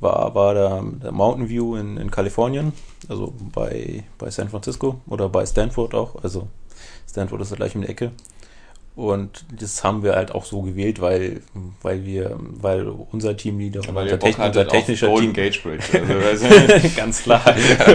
war, 0.00 0.34
war 0.34 0.54
der, 0.54 0.82
der 1.02 1.12
Mountain 1.12 1.48
View 1.48 1.76
in, 1.76 1.96
in 1.96 2.10
Kalifornien, 2.10 2.72
also 3.08 3.34
bei, 3.54 4.04
bei 4.18 4.30
San 4.30 4.48
Francisco 4.48 5.00
oder 5.06 5.28
bei 5.28 5.44
Stanford 5.46 5.94
auch. 5.94 6.22
Also 6.22 6.48
Stanford 7.08 7.42
ist 7.42 7.50
ja 7.50 7.56
gleich 7.56 7.74
um 7.74 7.82
die 7.82 7.88
Ecke. 7.88 8.12
Und 8.96 9.44
das 9.58 9.84
haben 9.84 10.02
wir 10.02 10.14
halt 10.14 10.32
auch 10.32 10.44
so 10.44 10.62
gewählt, 10.62 11.00
weil, 11.00 11.42
weil 11.80 12.04
wir, 12.04 12.36
weil 12.38 12.86
unser 13.12 13.36
Teamleader 13.36 13.80
und 13.88 13.96
unser, 13.96 14.18
Techn 14.18 14.42
unser 14.42 14.68
technischer 14.68 15.06
Golden 15.06 15.32
Team. 15.32 15.44
Gage 15.44 15.60
Bridge. 15.62 16.24
Also, 16.26 16.46
ganz 16.96 17.22
klar. 17.22 17.42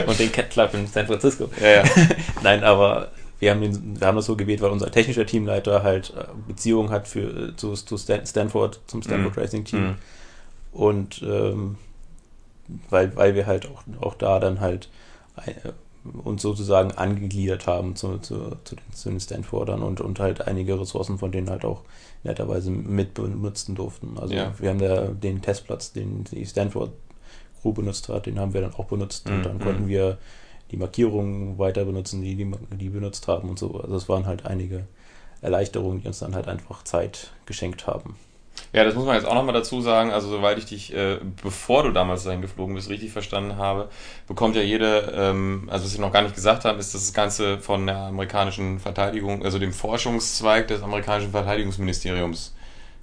und 0.07 0.17
den 0.17 0.31
Cat 0.31 0.49
Club 0.49 0.73
in 0.73 0.87
San 0.87 1.05
Francisco. 1.05 1.49
Ja, 1.61 1.67
ja. 1.67 1.83
Nein, 2.43 2.63
aber 2.63 3.11
wir 3.39 3.51
haben, 3.51 3.61
den, 3.61 3.99
wir 3.99 4.07
haben 4.07 4.15
das 4.15 4.25
so 4.25 4.35
gewählt, 4.35 4.61
weil 4.61 4.71
unser 4.71 4.89
technischer 4.89 5.25
Teamleiter 5.25 5.83
halt 5.83 6.13
äh, 6.17 6.23
Beziehungen 6.47 6.89
hat 6.89 7.07
für, 7.07 7.55
zu, 7.57 7.73
zu 7.73 7.97
Stanford, 7.97 8.79
zum 8.87 9.03
Stanford 9.03 9.35
mm. 9.35 9.39
Racing 9.39 9.65
Team. 9.65 9.81
Mm. 9.81 9.95
Und 10.71 11.21
ähm, 11.21 11.77
weil, 12.89 13.15
weil 13.15 13.35
wir 13.35 13.45
halt 13.45 13.67
auch, 13.67 13.83
auch 14.01 14.15
da 14.15 14.39
dann 14.39 14.59
halt 14.59 14.89
äh, 15.45 15.71
uns 16.23 16.41
sozusagen 16.41 16.91
angegliedert 16.91 17.65
haben 17.65 17.95
zu, 17.95 18.19
zu, 18.19 18.57
zu, 18.63 18.75
den, 18.75 18.93
zu 18.93 19.09
den 19.09 19.19
Stanfordern 19.19 19.81
und, 19.81 20.01
und 20.01 20.19
halt 20.19 20.47
einige 20.47 20.79
Ressourcen 20.79 21.17
von 21.17 21.31
denen 21.31 21.49
halt 21.49 21.65
auch 21.65 21.81
netterweise 22.23 22.69
mit 22.69 23.15
benutzen 23.15 23.75
durften. 23.75 24.17
Also 24.19 24.33
ja. 24.33 24.53
wir 24.59 24.69
haben 24.69 24.79
da 24.79 25.07
den 25.07 25.41
Testplatz, 25.41 25.93
den 25.93 26.23
die 26.25 26.45
Stanford 26.45 26.91
Crew 27.61 27.73
benutzt 27.73 28.09
hat, 28.09 28.27
den 28.27 28.39
haben 28.39 28.53
wir 28.53 28.61
dann 28.61 28.75
auch 28.75 28.85
benutzt 28.85 29.27
mhm. 29.27 29.35
und 29.35 29.45
dann 29.45 29.59
konnten 29.59 29.87
wir 29.87 30.17
die 30.71 30.77
Markierungen 30.77 31.57
weiter 31.57 31.85
benutzen, 31.85 32.21
die, 32.21 32.35
die 32.35 32.51
die 32.71 32.89
benutzt 32.89 33.27
haben 33.27 33.49
und 33.49 33.59
so. 33.59 33.79
Also 33.79 33.95
es 33.95 34.09
waren 34.09 34.25
halt 34.25 34.45
einige 34.45 34.87
Erleichterungen, 35.41 36.01
die 36.01 36.07
uns 36.07 36.19
dann 36.19 36.35
halt 36.35 36.47
einfach 36.47 36.83
Zeit 36.83 37.31
geschenkt 37.45 37.87
haben. 37.87 38.15
Ja, 38.75 38.83
das 38.83 38.93
muss 38.93 39.05
man 39.05 39.15
jetzt 39.15 39.25
auch 39.25 39.35
nochmal 39.35 39.53
dazu 39.53 39.79
sagen. 39.79 40.11
Also, 40.11 40.27
soweit 40.27 40.57
ich 40.57 40.65
dich, 40.65 40.93
äh, 40.93 41.17
bevor 41.41 41.83
du 41.83 41.91
damals 41.91 42.25
dahin 42.25 42.41
geflogen 42.41 42.75
bist, 42.75 42.89
richtig 42.89 43.13
verstanden 43.13 43.55
habe, 43.55 43.87
bekommt 44.27 44.57
ja 44.57 44.61
jede, 44.61 45.13
ähm, 45.15 45.69
also 45.71 45.85
was 45.85 45.93
ich 45.93 45.99
noch 45.99 46.11
gar 46.11 46.23
nicht 46.23 46.35
gesagt 46.35 46.65
habe, 46.65 46.77
ist, 46.77 46.93
dass 46.93 47.05
das 47.05 47.13
Ganze 47.13 47.57
von 47.59 47.85
der 47.87 47.97
amerikanischen 47.97 48.79
Verteidigung, 48.81 49.45
also 49.45 49.59
dem 49.59 49.71
Forschungszweig 49.71 50.67
des 50.67 50.83
amerikanischen 50.83 51.31
Verteidigungsministeriums, 51.31 52.53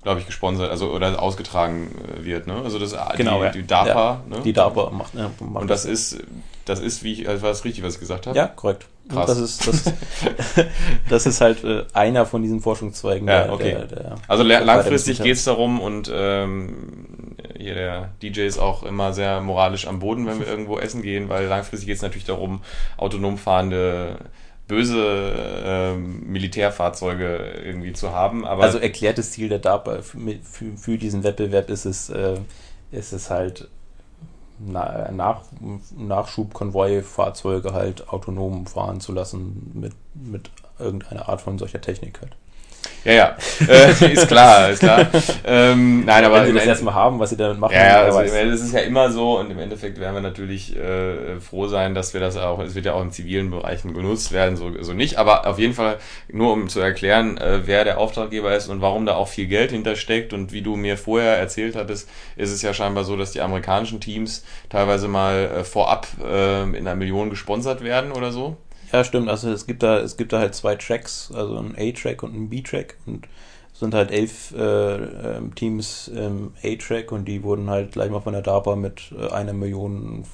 glaube 0.02 0.20
ich, 0.20 0.26
gesponsert, 0.26 0.70
also 0.70 0.90
oder 0.90 1.22
ausgetragen 1.22 1.90
äh, 2.20 2.24
wird. 2.24 2.46
Ne? 2.46 2.54
Also 2.64 2.78
das 2.78 2.96
genau, 3.16 3.38
die, 3.38 3.44
ja. 3.44 3.50
die 3.50 3.66
DARPA. 3.66 4.22
Ja, 4.28 4.36
ne? 4.36 4.42
Die 4.42 4.52
DARPA 4.52 4.90
macht. 4.90 5.14
Ja, 5.14 5.30
macht 5.40 5.62
Und 5.62 5.70
das, 5.70 5.82
das 5.82 5.90
ist, 5.90 6.18
das 6.64 6.80
ist 6.80 7.04
wie, 7.04 7.26
also 7.26 7.42
war 7.42 7.50
das 7.50 7.64
richtig, 7.64 7.84
was 7.84 7.94
ich 7.94 8.00
gesagt 8.00 8.26
habe? 8.26 8.36
Ja, 8.36 8.46
korrekt. 8.46 8.86
Krass. 9.08 9.26
Das 9.26 9.38
ist, 9.38 9.66
das, 9.66 9.92
das 11.08 11.26
ist 11.26 11.40
halt 11.40 11.64
äh, 11.64 11.84
einer 11.92 12.24
von 12.24 12.42
diesen 12.42 12.60
Forschungszweigen. 12.60 13.26
Ja, 13.26 13.44
der, 13.44 13.52
okay. 13.52 13.72
Der, 13.72 13.86
der, 13.86 14.14
also 14.28 14.42
langfristig 14.42 15.22
geht 15.22 15.36
es 15.36 15.44
darum 15.44 15.80
und 15.80 16.10
ähm, 16.12 17.36
hier 17.58 17.74
der 17.74 18.10
DJ 18.22 18.42
ist 18.42 18.58
auch 18.58 18.84
immer 18.84 19.12
sehr 19.12 19.40
moralisch 19.40 19.86
am 19.86 19.98
Boden, 19.98 20.26
wenn 20.26 20.38
wir 20.38 20.46
irgendwo 20.48 20.78
essen 20.78 21.02
gehen, 21.02 21.28
weil 21.28 21.46
langfristig 21.46 21.86
geht 21.86 21.96
es 21.96 22.02
natürlich 22.02 22.26
darum, 22.26 22.62
autonom 22.96 23.38
fahrende 23.38 24.18
böse 24.68 25.64
äh, 25.64 25.94
Militärfahrseuge 25.96 27.60
irgendwie 27.64 27.92
zu 27.92 28.12
haben. 28.12 28.46
Aber 28.46 28.62
also 28.62 28.78
erklärtes 28.78 29.32
Ziel 29.32 29.48
der 29.48 29.58
DARPA 29.58 30.02
für, 30.02 30.18
für, 30.42 30.76
für 30.76 30.98
diesen 30.98 31.24
Wettbewerb 31.24 31.70
ist 31.70 31.84
es, 31.84 32.10
äh, 32.10 32.38
ist 32.90 33.12
es 33.12 33.30
halt 33.30 33.68
nach, 34.58 35.44
Nachschubkonvoi-Fahrzeuge 35.96 37.72
halt 37.72 38.08
autonom 38.08 38.66
fahren 38.66 39.00
zu 39.00 39.12
lassen 39.12 39.72
mit, 39.74 39.92
mit 40.14 40.50
irgendeiner 40.78 41.28
Art 41.28 41.40
von 41.40 41.58
solcher 41.58 41.80
Technik 41.80 42.20
halt. 42.20 42.36
Ja, 43.04 43.12
ja, 43.12 43.36
äh, 43.68 44.12
ist 44.12 44.28
klar, 44.28 44.70
ist 44.70 44.78
klar. 44.78 45.08
Ähm, 45.44 46.04
nein, 46.04 46.24
aber 46.24 46.36
wenn 46.36 46.46
sie 46.46 46.52
das 46.52 46.66
erstmal 46.66 46.94
haben, 46.94 47.18
was 47.18 47.30
sie 47.30 47.36
damit 47.36 47.58
machen. 47.58 47.74
Ja, 47.74 47.84
ja 47.84 48.02
also 48.04 48.20
das 48.20 48.60
ist 48.60 48.72
ja 48.72 48.80
immer 48.80 49.10
so 49.10 49.38
und 49.38 49.50
im 49.50 49.58
Endeffekt 49.58 49.98
werden 49.98 50.14
wir 50.14 50.20
natürlich 50.20 50.76
äh, 50.76 51.40
froh 51.40 51.66
sein, 51.66 51.94
dass 51.94 52.14
wir 52.14 52.20
das 52.20 52.36
auch, 52.36 52.60
es 52.60 52.74
wird 52.74 52.86
ja 52.86 52.94
auch 52.94 53.02
in 53.02 53.10
zivilen 53.10 53.50
Bereichen 53.50 53.92
genutzt 53.92 54.30
werden, 54.30 54.56
so, 54.56 54.70
so 54.80 54.92
nicht. 54.92 55.18
Aber 55.18 55.46
auf 55.48 55.58
jeden 55.58 55.74
Fall 55.74 55.98
nur 56.28 56.52
um 56.52 56.68
zu 56.68 56.80
erklären, 56.80 57.38
äh, 57.38 57.66
wer 57.66 57.84
der 57.84 57.98
Auftraggeber 57.98 58.54
ist 58.54 58.68
und 58.68 58.80
warum 58.80 59.04
da 59.04 59.14
auch 59.14 59.28
viel 59.28 59.46
Geld 59.46 59.72
hintersteckt 59.72 60.32
und 60.32 60.52
wie 60.52 60.62
du 60.62 60.76
mir 60.76 60.96
vorher 60.96 61.36
erzählt 61.36 61.74
hattest, 61.74 62.08
ist 62.36 62.52
es 62.52 62.62
ja 62.62 62.72
scheinbar 62.72 63.02
so, 63.02 63.16
dass 63.16 63.32
die 63.32 63.40
amerikanischen 63.40 64.00
Teams 64.00 64.44
teilweise 64.70 65.08
mal 65.08 65.50
äh, 65.58 65.64
vorab 65.64 66.06
äh, 66.24 66.62
in 66.62 66.76
einer 66.76 66.94
Million 66.94 67.30
gesponsert 67.30 67.82
werden 67.82 68.12
oder 68.12 68.30
so. 68.30 68.56
Ja, 68.92 69.04
stimmt. 69.04 69.28
Also 69.28 69.50
es 69.50 69.66
gibt 69.66 69.82
da, 69.82 69.98
es 69.98 70.16
gibt 70.16 70.32
da 70.32 70.38
halt 70.38 70.54
zwei 70.54 70.76
Tracks, 70.76 71.32
also 71.34 71.56
ein 71.56 71.74
A-Track 71.76 72.22
und 72.22 72.34
ein 72.34 72.50
B-Track 72.50 72.96
und 73.06 73.26
es 73.72 73.80
sind 73.80 73.94
halt 73.94 74.10
elf 74.10 74.52
äh, 74.52 74.94
ähm, 74.96 75.54
Teams 75.54 76.08
im 76.08 76.52
A-Track 76.62 77.10
und 77.10 77.24
die 77.24 77.42
wurden 77.42 77.70
halt 77.70 77.92
gleich 77.92 78.10
mal 78.10 78.20
von 78.20 78.34
der 78.34 78.42
DARPA 78.42 78.76
mit 78.76 79.12
äh, 79.18 79.30
einer 79.30 79.54
Million 79.54 80.24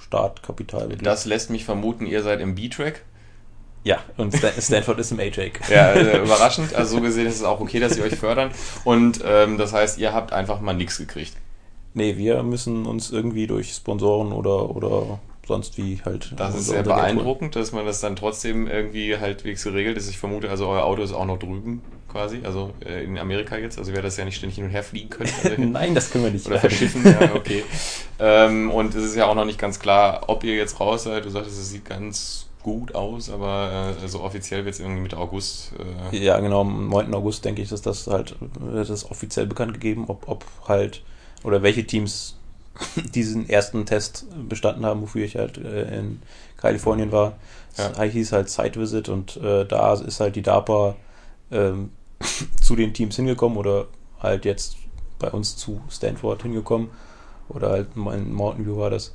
Startkapital. 0.00 0.88
Das 0.96 1.26
lässt 1.26 1.50
mich 1.50 1.66
vermuten, 1.66 2.06
ihr 2.06 2.22
seid 2.22 2.40
im 2.40 2.54
B-Track. 2.54 3.04
Ja, 3.84 3.98
und 4.16 4.34
Stanford 4.34 4.98
ist 4.98 5.12
im 5.12 5.20
A-Track. 5.20 5.60
Ja, 5.70 5.92
äh, 5.92 6.18
überraschend. 6.18 6.74
Also 6.74 6.96
so 6.96 7.02
gesehen 7.02 7.26
ist 7.26 7.36
es 7.36 7.42
auch 7.44 7.60
okay, 7.60 7.78
dass 7.78 7.94
sie 7.94 8.02
euch 8.02 8.16
fördern. 8.16 8.50
Und 8.84 9.20
ähm, 9.24 9.58
das 9.58 9.72
heißt, 9.72 9.98
ihr 9.98 10.14
habt 10.14 10.32
einfach 10.32 10.60
mal 10.60 10.72
nichts 10.72 10.98
gekriegt. 10.98 11.34
Nee, 11.94 12.16
wir 12.16 12.42
müssen 12.42 12.86
uns 12.86 13.10
irgendwie 13.10 13.46
durch 13.46 13.74
Sponsoren 13.74 14.32
oder, 14.32 14.74
oder 14.74 15.20
sonst 15.48 15.76
wie 15.78 16.00
halt. 16.04 16.32
Das 16.36 16.54
ist 16.54 16.68
sehr 16.68 16.84
beeindruckend, 16.84 17.56
dass 17.56 17.72
man 17.72 17.84
das 17.84 18.00
dann 18.00 18.14
trotzdem 18.14 18.68
irgendwie 18.68 19.16
halbwegs 19.16 19.64
geregelt 19.64 19.96
ist. 19.96 20.08
Ich 20.08 20.18
vermute, 20.18 20.48
also 20.48 20.68
euer 20.68 20.84
Auto 20.84 21.02
ist 21.02 21.12
auch 21.12 21.24
noch 21.24 21.38
drüben 21.38 21.82
quasi, 22.08 22.40
also 22.44 22.72
äh, 22.84 23.04
in 23.04 23.18
Amerika 23.18 23.56
jetzt. 23.56 23.78
Also 23.78 23.92
wer 23.92 24.02
das 24.02 24.16
ja 24.16 24.24
nicht 24.24 24.36
ständig 24.36 24.56
hin 24.56 24.64
und 24.64 24.70
her 24.70 24.82
fliegen 24.82 25.10
könnte. 25.10 25.32
Also 25.44 25.56
Nein, 25.62 25.94
das 25.94 26.10
können 26.10 26.24
wir 26.24 26.30
nicht. 26.30 26.46
Oder 26.46 26.60
verschiffen, 26.60 27.04
ja, 27.04 27.34
okay. 27.34 27.64
ähm, 28.18 28.70
und 28.70 28.94
es 28.94 29.04
ist 29.04 29.16
ja 29.16 29.26
auch 29.26 29.34
noch 29.34 29.44
nicht 29.44 29.58
ganz 29.58 29.80
klar, 29.80 30.24
ob 30.28 30.44
ihr 30.44 30.54
jetzt 30.54 30.78
raus 30.80 31.04
seid. 31.04 31.24
Du 31.24 31.30
sagtest, 31.30 31.58
es 31.58 31.70
sieht 31.70 31.84
ganz 31.84 32.46
gut 32.62 32.94
aus, 32.94 33.30
aber 33.30 33.94
äh, 33.98 34.02
also 34.02 34.20
offiziell 34.20 34.64
wird 34.64 34.74
es 34.74 34.80
irgendwie 34.80 35.02
Mitte 35.02 35.16
August. 35.16 35.72
Äh 36.12 36.18
ja, 36.18 36.38
genau, 36.40 36.62
am 36.62 36.88
9. 36.88 37.14
August 37.14 37.44
denke 37.44 37.62
ich, 37.62 37.68
dass 37.68 37.82
das 37.82 38.06
halt 38.06 38.36
wird 38.40 38.88
das 38.88 39.10
offiziell 39.10 39.46
bekannt 39.46 39.74
gegeben, 39.74 40.04
ob, 40.08 40.28
ob 40.28 40.44
halt 40.66 41.02
oder 41.44 41.62
welche 41.62 41.86
Teams 41.86 42.37
diesen 43.14 43.48
ersten 43.48 43.86
Test 43.86 44.26
bestanden 44.48 44.86
haben, 44.86 45.02
wofür 45.02 45.24
ich 45.24 45.36
halt 45.36 45.58
äh, 45.58 45.98
in 45.98 46.22
Kalifornien 46.56 47.12
war. 47.12 47.34
Ja. 47.76 47.90
Das 47.90 48.12
hieß 48.12 48.32
halt 48.32 48.48
Site 48.48 48.80
Visit 48.80 49.08
und 49.08 49.36
äh, 49.38 49.64
da 49.64 49.94
ist 49.94 50.20
halt 50.20 50.36
die 50.36 50.42
DARPA 50.42 50.96
ähm, 51.50 51.90
zu 52.60 52.76
den 52.76 52.94
Teams 52.94 53.16
hingekommen 53.16 53.58
oder 53.58 53.86
halt 54.20 54.44
jetzt 54.44 54.76
bei 55.18 55.30
uns 55.30 55.56
zu 55.56 55.80
Stanford 55.90 56.42
hingekommen 56.42 56.90
oder 57.48 57.70
halt 57.70 57.88
in 57.96 58.32
Mountain 58.32 58.66
View 58.66 58.76
war 58.76 58.90
das. 58.90 59.14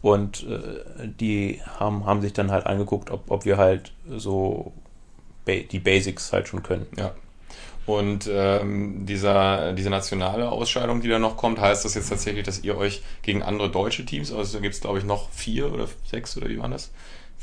Und 0.00 0.44
äh, 0.48 1.08
die 1.08 1.60
haben, 1.78 2.04
haben 2.06 2.22
sich 2.22 2.32
dann 2.32 2.50
halt 2.50 2.66
angeguckt, 2.66 3.10
ob, 3.10 3.30
ob 3.30 3.44
wir 3.44 3.56
halt 3.56 3.92
so 4.08 4.72
ba 5.44 5.52
die 5.70 5.78
Basics 5.78 6.32
halt 6.32 6.48
schon 6.48 6.62
können. 6.62 6.86
Ja. 6.96 7.12
Und 7.84 8.30
ähm, 8.30 9.06
dieser, 9.06 9.72
diese 9.72 9.90
nationale 9.90 10.50
Ausscheidung, 10.50 11.00
die 11.00 11.08
da 11.08 11.18
noch 11.18 11.36
kommt, 11.36 11.60
heißt 11.60 11.84
das 11.84 11.94
jetzt 11.94 12.10
tatsächlich, 12.10 12.44
dass 12.44 12.62
ihr 12.62 12.76
euch 12.76 13.02
gegen 13.22 13.42
andere 13.42 13.70
deutsche 13.70 14.04
Teams, 14.04 14.32
also 14.32 14.58
da 14.58 14.62
gibt 14.62 14.74
es 14.74 14.80
glaube 14.80 14.98
ich 14.98 15.04
noch 15.04 15.30
vier 15.30 15.72
oder 15.72 15.88
sechs 16.08 16.36
oder 16.36 16.48
wie 16.48 16.58
waren 16.58 16.70
das? 16.70 16.92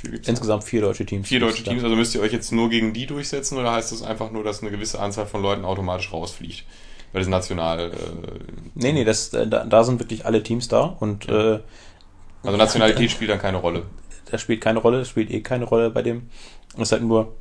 Insgesamt 0.04 0.64
vier 0.64 0.82
deutsche 0.82 1.06
Teams. 1.06 1.28
Vier 1.28 1.42
deutsche 1.42 1.64
Teams, 1.64 1.84
also 1.84 1.96
müsst 1.96 2.16
ihr 2.16 2.22
euch 2.22 2.32
jetzt 2.32 2.54
nur 2.54 2.70
gegen 2.70 2.94
die 2.94 3.06
durchsetzen 3.06 3.58
oder 3.58 3.74
heißt 3.74 3.92
das 3.92 4.02
einfach 4.02 4.32
nur, 4.32 4.46
dass 4.46 4.62
eine 4.62 4.72
gewisse 4.72 5.00
Anzahl 5.00 5.26
von 5.26 5.42
Leuten 5.42 5.66
automatisch 5.66 6.14
rausfliegt? 6.14 6.64
Weil 7.12 7.22
das 7.22 7.28
national. 7.28 7.92
Äh, 7.92 7.96
nee, 8.76 8.94
nee, 8.94 9.04
das, 9.04 9.32
da, 9.32 9.46
da 9.46 9.84
sind 9.84 10.00
wirklich 10.00 10.26
alle 10.26 10.44
Teams 10.44 10.68
da 10.68 10.84
und. 11.00 11.26
Ja. 11.26 11.56
Äh, 11.56 11.60
also 12.44 12.58
Nationalität 12.58 13.12
spielt 13.12 13.30
dann 13.30 13.40
keine 13.40 13.58
Rolle. 13.58 13.84
Das 14.32 14.42
spielt 14.42 14.62
keine 14.62 14.80
Rolle, 14.80 15.00
das 15.00 15.10
spielt 15.10 15.30
eh 15.32 15.42
keine 15.42 15.66
Rolle 15.66 15.90
bei 15.90 16.02
dem. 16.02 16.30
Es 16.76 16.84
ist 16.84 16.92
halt 16.94 17.02
nur, 17.02 17.36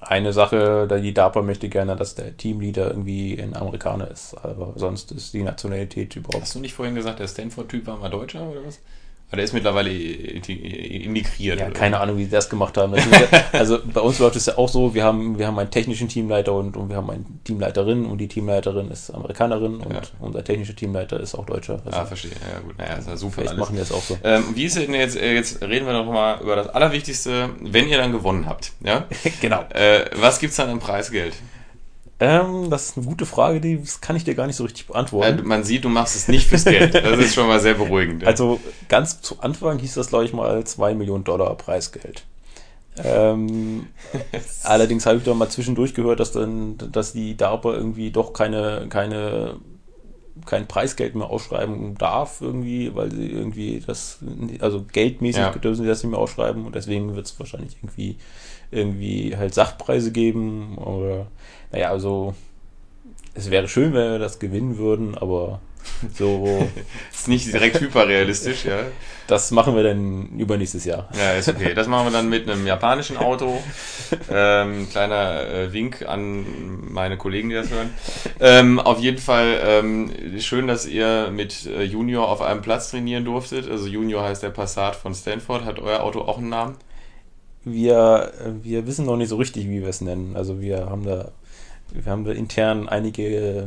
Eine 0.00 0.32
Sache, 0.32 0.88
die 1.02 1.14
DARPA 1.14 1.42
möchte 1.42 1.68
gerne, 1.68 1.96
dass 1.96 2.14
der 2.14 2.36
Teamleader 2.36 2.88
irgendwie 2.88 3.40
ein 3.40 3.56
Amerikaner 3.56 4.10
ist, 4.10 4.34
aber 4.34 4.72
sonst 4.76 5.12
ist 5.12 5.34
die 5.34 5.42
Nationalität 5.42 6.16
überhaupt. 6.16 6.42
Hast 6.42 6.54
du 6.54 6.60
nicht 6.60 6.74
vorhin 6.74 6.94
gesagt, 6.94 7.18
der 7.18 7.28
Stanford-Typ 7.28 7.86
war 7.86 7.96
mal 7.96 8.10
Deutscher 8.10 8.48
oder 8.48 8.64
was? 8.64 8.80
Aber 9.30 9.36
der 9.36 9.44
ist 9.44 9.52
mittlerweile 9.52 9.90
immigriert. 9.90 11.60
Ja, 11.60 11.66
oder? 11.66 11.74
keine 11.74 12.00
Ahnung, 12.00 12.16
wie 12.16 12.24
die 12.24 12.30
das 12.30 12.48
gemacht 12.48 12.76
haben. 12.76 12.94
Ja, 13.18 13.42
also 13.52 13.78
bei 13.84 14.00
uns 14.00 14.18
läuft 14.18 14.36
es 14.36 14.46
ja 14.46 14.56
auch 14.58 14.68
so, 14.68 14.94
wir 14.94 15.04
haben, 15.04 15.38
wir 15.38 15.46
haben 15.46 15.58
einen 15.58 15.70
technischen 15.70 16.08
Teamleiter 16.08 16.52
und, 16.54 16.76
und 16.76 16.88
wir 16.88 16.96
haben 16.96 17.10
eine 17.10 17.24
Teamleiterin 17.44 18.06
und 18.06 18.18
die 18.18 18.28
Teamleiterin 18.28 18.90
ist 18.90 19.10
Amerikanerin 19.10 19.76
und 19.80 19.92
Ja. 19.92 20.00
unser 20.20 20.42
technischer 20.44 20.74
Teamleiter 20.76 21.20
ist 21.20 21.34
auch 21.34 21.44
Deutscher. 21.46 21.80
Also 21.84 21.98
Ah, 21.98 22.06
verstehe. 22.06 22.30
Ja, 22.30 22.60
gut. 22.60 22.78
Naja, 22.78 22.94
ist 22.94 23.08
ja 23.08 23.16
super 23.16 23.32
vielleicht 23.34 23.50
alles. 23.50 23.60
machen 23.60 23.76
wir 23.76 23.82
es 23.82 23.92
auch 23.92 24.02
so. 24.02 24.16
Ähm, 24.24 24.44
wie 24.54 24.64
ist 24.64 24.76
denn 24.76 24.94
jetzt, 24.94 25.16
äh, 25.16 25.34
jetzt 25.34 25.62
reden 25.62 25.86
wir 25.86 25.92
noch 25.92 26.06
mal 26.06 26.40
über 26.40 26.56
das 26.56 26.68
Allerwichtigste, 26.68 27.50
wenn 27.60 27.88
ihr 27.88 27.98
dann 27.98 28.12
gewonnen 28.12 28.46
habt, 28.46 28.72
ja? 28.84 29.06
genau. 29.40 29.62
Äh, 29.74 30.06
was 30.16 30.38
gibt's 30.38 30.56
dann 30.56 30.68
an 30.70 30.78
Preisgeld? 30.78 31.34
Ähm, 32.20 32.68
das 32.68 32.86
ist 32.90 32.96
eine 32.96 33.06
gute 33.06 33.26
Frage, 33.26 33.60
die 33.60 33.80
kann 34.00 34.16
ich 34.16 34.24
dir 34.24 34.34
gar 34.34 34.46
nicht 34.48 34.56
so 34.56 34.64
richtig 34.64 34.86
Äh, 34.88 34.92
beantworten. 34.92 35.46
man 35.46 35.62
sieht, 35.62 35.84
du 35.84 35.88
machst 35.88 36.16
es 36.16 36.26
nicht 36.28 36.48
fürs 36.48 36.64
Geld. 36.64 36.94
Das 36.94 37.18
ist 37.18 37.34
schon 37.34 37.46
mal 37.46 37.60
sehr 37.60 37.74
beruhigend. 37.74 38.24
Also 38.26 38.60
ganz 38.88 39.20
zu 39.20 39.40
Anfang 39.40 39.78
hieß 39.78 39.94
das, 39.94 40.08
glaube 40.08 40.24
ich, 40.24 40.32
mal 40.32 40.64
2 40.64 40.94
Millionen 40.94 41.22
Dollar 41.24 41.54
Preisgeld. 41.56 42.24
Ähm, 43.04 43.86
allerdings 44.64 45.06
habe 45.06 45.18
ich 45.18 45.24
da 45.24 45.32
mal 45.34 45.48
zwischendurch 45.48 45.94
gehört, 45.94 46.18
dass 46.18 46.32
dann, 46.32 46.76
dass 46.90 47.12
die 47.12 47.36
DARPA 47.36 47.72
irgendwie 47.74 48.10
doch 48.10 48.32
keine, 48.32 48.86
keine, 48.88 49.56
kein 50.46 50.66
Preisgeld 50.66 51.14
mehr 51.14 51.28
ausschreiben 51.28 51.96
darf, 51.96 52.40
irgendwie, 52.40 52.94
weil 52.94 53.10
sie 53.10 53.30
irgendwie 53.30 53.82
das, 53.86 54.18
also 54.60 54.84
geldmäßig 54.92 55.40
Ja. 55.40 55.50
dürfen 55.50 55.82
sie 55.82 55.88
das 55.88 56.02
nicht 56.02 56.10
mehr 56.10 56.20
ausschreiben 56.20 56.66
und 56.66 56.74
deswegen 56.74 57.14
wird 57.14 57.26
es 57.26 57.38
wahrscheinlich 57.38 57.76
irgendwie, 57.82 58.16
irgendwie 58.70 59.36
halt 59.36 59.54
Sachpreise 59.54 60.12
geben 60.12 60.76
oder, 60.78 61.26
naja, 61.72 61.90
also, 61.90 62.34
es 63.34 63.50
wäre 63.50 63.68
schön, 63.68 63.92
wenn 63.94 64.12
wir 64.12 64.18
das 64.18 64.38
gewinnen 64.38 64.78
würden, 64.78 65.16
aber 65.16 65.60
so, 66.14 66.68
ist 67.12 67.28
nicht 67.28 67.52
direkt 67.52 67.80
hyperrealistisch, 67.80 68.64
ja. 68.64 68.78
das 69.26 69.50
machen 69.50 69.74
wir 69.74 69.82
dann 69.82 70.28
übernächstes 70.38 70.84
Jahr. 70.84 71.08
Ja, 71.16 71.32
ist 71.32 71.48
okay. 71.48 71.74
Das 71.74 71.86
machen 71.86 72.06
wir 72.06 72.12
dann 72.12 72.28
mit 72.28 72.48
einem 72.48 72.66
japanischen 72.66 73.16
Auto. 73.16 73.62
Ähm, 74.30 74.88
kleiner 74.90 75.46
äh, 75.46 75.72
Wink 75.72 76.02
an 76.06 76.46
meine 76.90 77.16
Kollegen, 77.16 77.48
die 77.48 77.54
das 77.54 77.70
hören. 77.70 77.90
Ähm, 78.40 78.78
auf 78.78 79.00
jeden 79.00 79.18
Fall 79.18 79.60
ähm, 79.64 80.12
schön, 80.38 80.66
dass 80.66 80.86
ihr 80.86 81.30
mit 81.32 81.66
äh, 81.66 81.82
Junior 81.82 82.28
auf 82.28 82.40
einem 82.40 82.62
Platz 82.62 82.90
trainieren 82.90 83.24
durftet. 83.24 83.70
Also 83.70 83.86
Junior 83.86 84.24
heißt 84.24 84.42
der 84.42 84.50
Passat 84.50 84.96
von 84.96 85.14
Stanford. 85.14 85.64
Hat 85.64 85.78
euer 85.78 86.00
Auto 86.00 86.20
auch 86.20 86.38
einen 86.38 86.48
Namen? 86.48 86.76
Wir, 87.64 88.32
äh, 88.40 88.64
wir 88.64 88.86
wissen 88.86 89.06
noch 89.06 89.16
nicht 89.16 89.28
so 89.28 89.36
richtig, 89.36 89.68
wie 89.68 89.80
wir 89.80 89.88
es 89.88 90.00
nennen. 90.00 90.36
Also 90.36 90.60
wir 90.60 90.88
haben 90.88 91.04
da, 91.04 91.32
wir 91.90 92.12
haben 92.12 92.24
da 92.24 92.32
intern 92.32 92.88
einige 92.88 93.66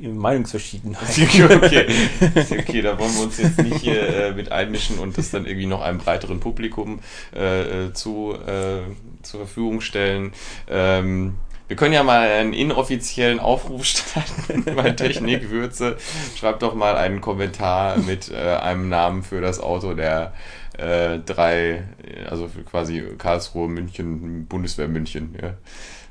äh, 0.00 0.08
Meinungsverschiedenheiten. 0.08 1.44
okay. 1.62 1.86
okay, 2.58 2.82
da 2.82 2.98
wollen 2.98 3.14
wir 3.14 3.22
uns 3.22 3.38
jetzt 3.38 3.58
nicht 3.58 3.78
hier 3.78 4.06
äh, 4.06 4.32
mit 4.32 4.52
einmischen 4.52 4.98
und 4.98 5.16
das 5.16 5.30
dann 5.30 5.46
irgendwie 5.46 5.66
noch 5.66 5.80
einem 5.80 5.98
breiteren 5.98 6.40
Publikum 6.40 7.00
äh, 7.34 7.86
äh, 7.86 7.92
zu, 7.94 8.34
äh, 8.34 8.82
zur 9.22 9.40
Verfügung 9.40 9.80
stellen. 9.80 10.32
Ähm, 10.68 11.36
wir 11.66 11.76
können 11.76 11.94
ja 11.94 12.02
mal 12.02 12.28
einen 12.28 12.52
inoffiziellen 12.52 13.40
Aufruf 13.40 13.84
starten 13.86 14.64
bei 14.76 14.90
Technikwürze. 14.90 15.96
Schreibt 16.38 16.62
doch 16.62 16.74
mal 16.74 16.96
einen 16.96 17.22
Kommentar 17.22 17.96
mit 17.96 18.30
äh, 18.30 18.56
einem 18.56 18.90
Namen 18.90 19.22
für 19.22 19.40
das 19.40 19.60
Auto 19.60 19.94
der 19.94 20.32
drei, 20.76 21.84
also 22.28 22.50
quasi 22.68 23.00
Karlsruhe, 23.16 23.68
München, 23.68 24.46
Bundeswehr 24.46 24.88
München. 24.88 25.36
Ja. 25.40 25.54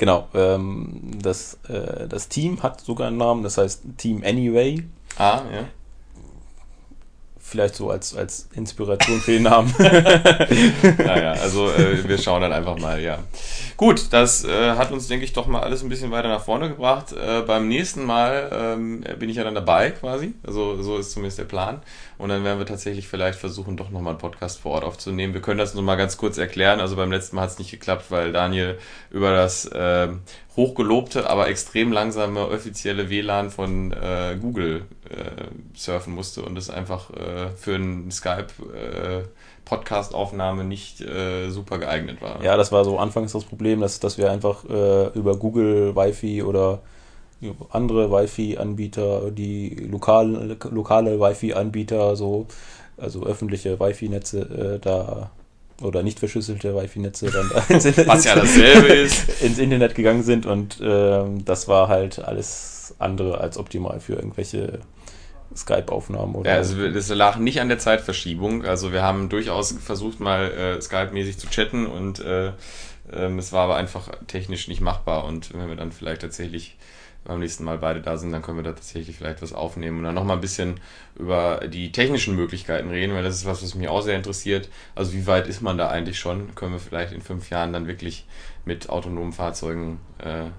Genau, 0.03 0.27
ähm, 0.33 1.11
das, 1.21 1.59
äh, 1.69 2.09
das 2.09 2.27
Team 2.27 2.61
hat 2.61 2.81
sogar 2.81 3.07
einen 3.07 3.15
Namen, 3.15 3.41
das 3.41 3.57
heißt 3.57 3.83
Team 3.95 4.21
Anyway. 4.25 4.83
Ah, 5.17 5.43
ja. 5.49 5.63
Vielleicht 7.53 7.75
so 7.75 7.91
als, 7.91 8.15
als 8.15 8.49
Inspiration 8.55 9.19
für 9.19 9.33
den 9.33 9.43
Namen. 9.43 9.71
naja, 9.77 11.33
also 11.33 11.69
äh, 11.69 12.03
wir 12.03 12.17
schauen 12.17 12.41
dann 12.41 12.51
einfach 12.51 12.79
mal, 12.79 12.99
ja. 12.99 13.19
Gut, 13.77 14.07
das 14.09 14.43
äh, 14.43 14.71
hat 14.71 14.91
uns, 14.91 15.07
denke 15.07 15.23
ich, 15.23 15.33
doch 15.33 15.45
mal 15.45 15.61
alles 15.61 15.83
ein 15.83 15.89
bisschen 15.89 16.09
weiter 16.09 16.29
nach 16.29 16.43
vorne 16.43 16.69
gebracht. 16.69 17.11
Äh, 17.11 17.43
beim 17.43 17.67
nächsten 17.67 18.05
Mal 18.05 18.49
ähm, 18.51 19.03
bin 19.19 19.29
ich 19.29 19.35
ja 19.35 19.43
dann 19.43 19.53
dabei 19.53 19.91
quasi. 19.91 20.33
Also 20.41 20.81
so 20.81 20.97
ist 20.97 21.11
zumindest 21.11 21.37
der 21.37 21.43
Plan. 21.43 21.83
Und 22.17 22.29
dann 22.29 22.43
werden 22.43 22.57
wir 22.57 22.65
tatsächlich 22.65 23.07
vielleicht 23.07 23.37
versuchen, 23.37 23.77
doch 23.77 23.91
nochmal 23.91 24.13
einen 24.13 24.19
Podcast 24.19 24.59
vor 24.59 24.71
Ort 24.71 24.83
aufzunehmen. 24.83 25.35
Wir 25.35 25.41
können 25.41 25.59
das 25.59 25.75
nur 25.75 25.83
mal 25.83 25.95
ganz 25.95 26.17
kurz 26.17 26.39
erklären. 26.39 26.79
Also 26.79 26.95
beim 26.95 27.11
letzten 27.11 27.35
Mal 27.35 27.43
hat 27.43 27.51
es 27.51 27.59
nicht 27.59 27.69
geklappt, 27.69 28.05
weil 28.09 28.31
Daniel 28.31 28.79
über 29.11 29.31
das 29.31 29.65
äh, 29.65 30.07
hochgelobte, 30.55 31.29
aber 31.29 31.49
extrem 31.49 31.91
langsame 31.91 32.47
offizielle 32.47 33.09
WLAN 33.09 33.51
von 33.51 33.91
äh, 33.91 34.37
Google 34.39 34.85
äh, 35.13 35.47
surfen 35.75 36.13
musste 36.13 36.43
und 36.43 36.57
es 36.57 36.69
einfach 36.69 37.09
äh, 37.11 37.49
für 37.55 37.75
einen 37.75 38.11
Skype 38.11 38.47
äh, 38.73 39.23
nicht 40.63 41.01
äh, 41.01 41.49
super 41.49 41.79
geeignet 41.79 42.21
war. 42.21 42.43
ja, 42.43 42.57
das 42.57 42.71
war 42.71 42.85
so 42.85 42.99
anfangs 42.99 43.31
das 43.31 43.43
Problem, 43.43 43.81
dass, 43.81 43.99
dass 43.99 44.17
wir 44.17 44.31
einfach 44.31 44.65
äh, 44.65 45.07
über 45.09 45.37
Google 45.37 45.95
Wi-Fi 45.95 46.43
oder 46.43 46.81
andere 47.71 48.09
Wi-Fi-Anbieter, 48.09 49.31
die 49.31 49.75
lokale, 49.75 50.57
lokale 50.69 51.19
Wi-Fi-Anbieter, 51.19 52.15
so, 52.15 52.47
also 52.97 53.25
öffentliche 53.25 53.79
Wi-Fi-Netze 53.79 54.79
da 54.81 55.31
oder 55.81 56.03
nicht 56.03 56.19
verschlüsselte 56.19 56.75
Wi-Fi-Netze 56.75 57.31
dann 57.31 57.49
da 57.53 57.73
ins 57.73 57.85
Internet, 57.85 58.25
ja 58.25 58.35
ins 59.41 59.57
Internet 59.59 59.95
gegangen 59.95 60.23
sind 60.23 60.45
und 60.45 60.79
ähm, 60.81 61.43
das 61.45 61.67
war 61.67 61.87
halt 61.87 62.19
alles 62.19 62.95
andere 62.99 63.39
als 63.39 63.57
optimal 63.57 63.99
für 63.99 64.13
irgendwelche 64.13 64.79
Skype-Aufnahmen 65.55 66.35
oder 66.35 66.51
Ja, 66.51 66.57
also 66.57 66.89
das 66.89 67.09
lag 67.09 67.37
nicht 67.37 67.61
an 67.61 67.69
der 67.69 67.79
Zeitverschiebung. 67.79 68.65
Also 68.65 68.91
wir 68.91 69.03
haben 69.03 69.29
durchaus 69.29 69.71
versucht, 69.71 70.19
mal 70.19 70.51
äh, 70.51 70.81
Skype-mäßig 70.81 71.37
zu 71.37 71.47
chatten 71.49 71.85
und 71.85 72.19
äh, 72.19 72.51
ähm, 73.11 73.39
es 73.39 73.51
war 73.51 73.65
aber 73.65 73.75
einfach 73.75 74.09
technisch 74.27 74.67
nicht 74.67 74.81
machbar. 74.81 75.25
Und 75.25 75.53
wenn 75.53 75.67
wir 75.67 75.75
dann 75.75 75.91
vielleicht 75.91 76.21
tatsächlich 76.21 76.77
beim 77.23 77.39
nächsten 77.39 77.63
Mal 77.63 77.77
beide 77.77 78.01
da 78.01 78.17
sind, 78.17 78.31
dann 78.31 78.41
können 78.41 78.57
wir 78.57 78.63
da 78.63 78.73
tatsächlich 78.73 79.17
vielleicht 79.17 79.41
was 79.41 79.53
aufnehmen 79.53 79.99
und 79.99 80.03
dann 80.03 80.15
nochmal 80.15 80.37
ein 80.37 80.41
bisschen 80.41 80.79
über 81.15 81.61
die 81.67 81.91
technischen 81.91 82.35
Möglichkeiten 82.35 82.89
reden, 82.89 83.13
weil 83.13 83.23
das 83.23 83.35
ist 83.35 83.45
was, 83.45 83.63
was 83.63 83.75
mich 83.75 83.87
auch 83.87 84.01
sehr 84.01 84.17
interessiert. 84.17 84.69
Also 84.95 85.13
wie 85.13 85.25
weit 85.25 85.47
ist 85.47 85.61
man 85.61 85.77
da 85.77 85.89
eigentlich 85.89 86.19
schon? 86.19 86.53
Können 86.55 86.73
wir 86.73 86.79
vielleicht 86.79 87.13
in 87.13 87.21
fünf 87.21 87.49
Jahren 87.49 87.71
dann 87.71 87.87
wirklich 87.87 88.25
mit 88.65 88.89
autonomen 88.89 89.31
Fahrzeugen 89.31 89.99
äh, 90.17 90.49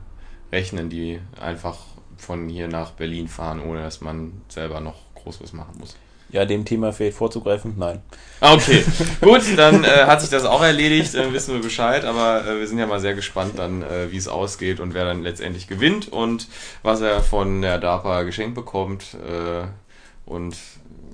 rechnen, 0.55 0.88
die 0.88 1.20
einfach 1.40 1.78
von 2.16 2.48
hier 2.48 2.68
nach 2.68 2.92
Berlin 2.92 3.28
fahren, 3.28 3.60
ohne 3.60 3.82
dass 3.82 4.00
man 4.00 4.42
selber 4.48 4.80
noch 4.80 4.96
groß 5.14 5.42
was 5.42 5.52
machen 5.52 5.76
muss? 5.78 5.96
ja, 6.34 6.44
dem 6.44 6.64
Thema 6.64 6.92
vielleicht 6.92 7.16
vorzugreifen? 7.16 7.74
Nein. 7.76 8.02
Ah, 8.40 8.54
Okay, 8.54 8.84
gut, 9.20 9.42
dann 9.56 9.84
äh, 9.84 10.06
hat 10.06 10.20
sich 10.20 10.30
das 10.30 10.44
auch 10.44 10.62
erledigt, 10.62 11.14
äh, 11.14 11.32
wissen 11.32 11.54
wir 11.54 11.62
Bescheid, 11.62 12.04
aber 12.04 12.44
äh, 12.44 12.58
wir 12.58 12.66
sind 12.66 12.78
ja 12.78 12.86
mal 12.86 12.98
sehr 12.98 13.14
gespannt 13.14 13.52
dann, 13.56 13.82
äh, 13.82 14.10
wie 14.10 14.16
es 14.16 14.26
ausgeht 14.26 14.80
und 14.80 14.94
wer 14.94 15.04
dann 15.04 15.22
letztendlich 15.22 15.68
gewinnt 15.68 16.12
und 16.12 16.48
was 16.82 17.00
er 17.00 17.22
von 17.22 17.62
der 17.62 17.78
DARPA 17.78 18.24
geschenkt 18.24 18.56
bekommt 18.56 19.14
äh, 19.14 19.66
und 20.28 20.56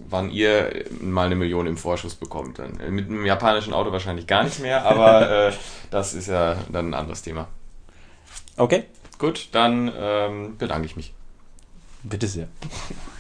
wann 0.09 0.31
ihr 0.31 0.87
mal 1.03 1.27
eine 1.27 1.37
Million 1.37 1.67
im 1.67 1.77
Vorschuss 1.77 2.15
bekommt. 2.15 2.59
Dann. 2.59 2.81
Äh, 2.81 2.91
Mit 2.91 3.09
einem 3.11 3.27
japanischen 3.27 3.75
Auto 3.75 3.93
wahrscheinlich 3.93 4.27
gar 4.27 4.43
nicht 4.43 4.61
mehr, 4.61 4.87
aber 4.87 5.53
das 5.91 6.15
ist 6.15 6.29
ja 6.29 6.57
dann 6.73 6.91
ein 6.91 6.95
anderes 6.95 7.21
Thema. 7.21 7.47
Okay, 8.57 8.85
Gut, 9.21 9.49
dann 9.53 9.93
ähm, 9.95 10.57
bedanke 10.57 10.87
ich 10.87 10.97
mich. 10.97 11.13
bitte 12.03 12.27
sehr. 12.27 12.49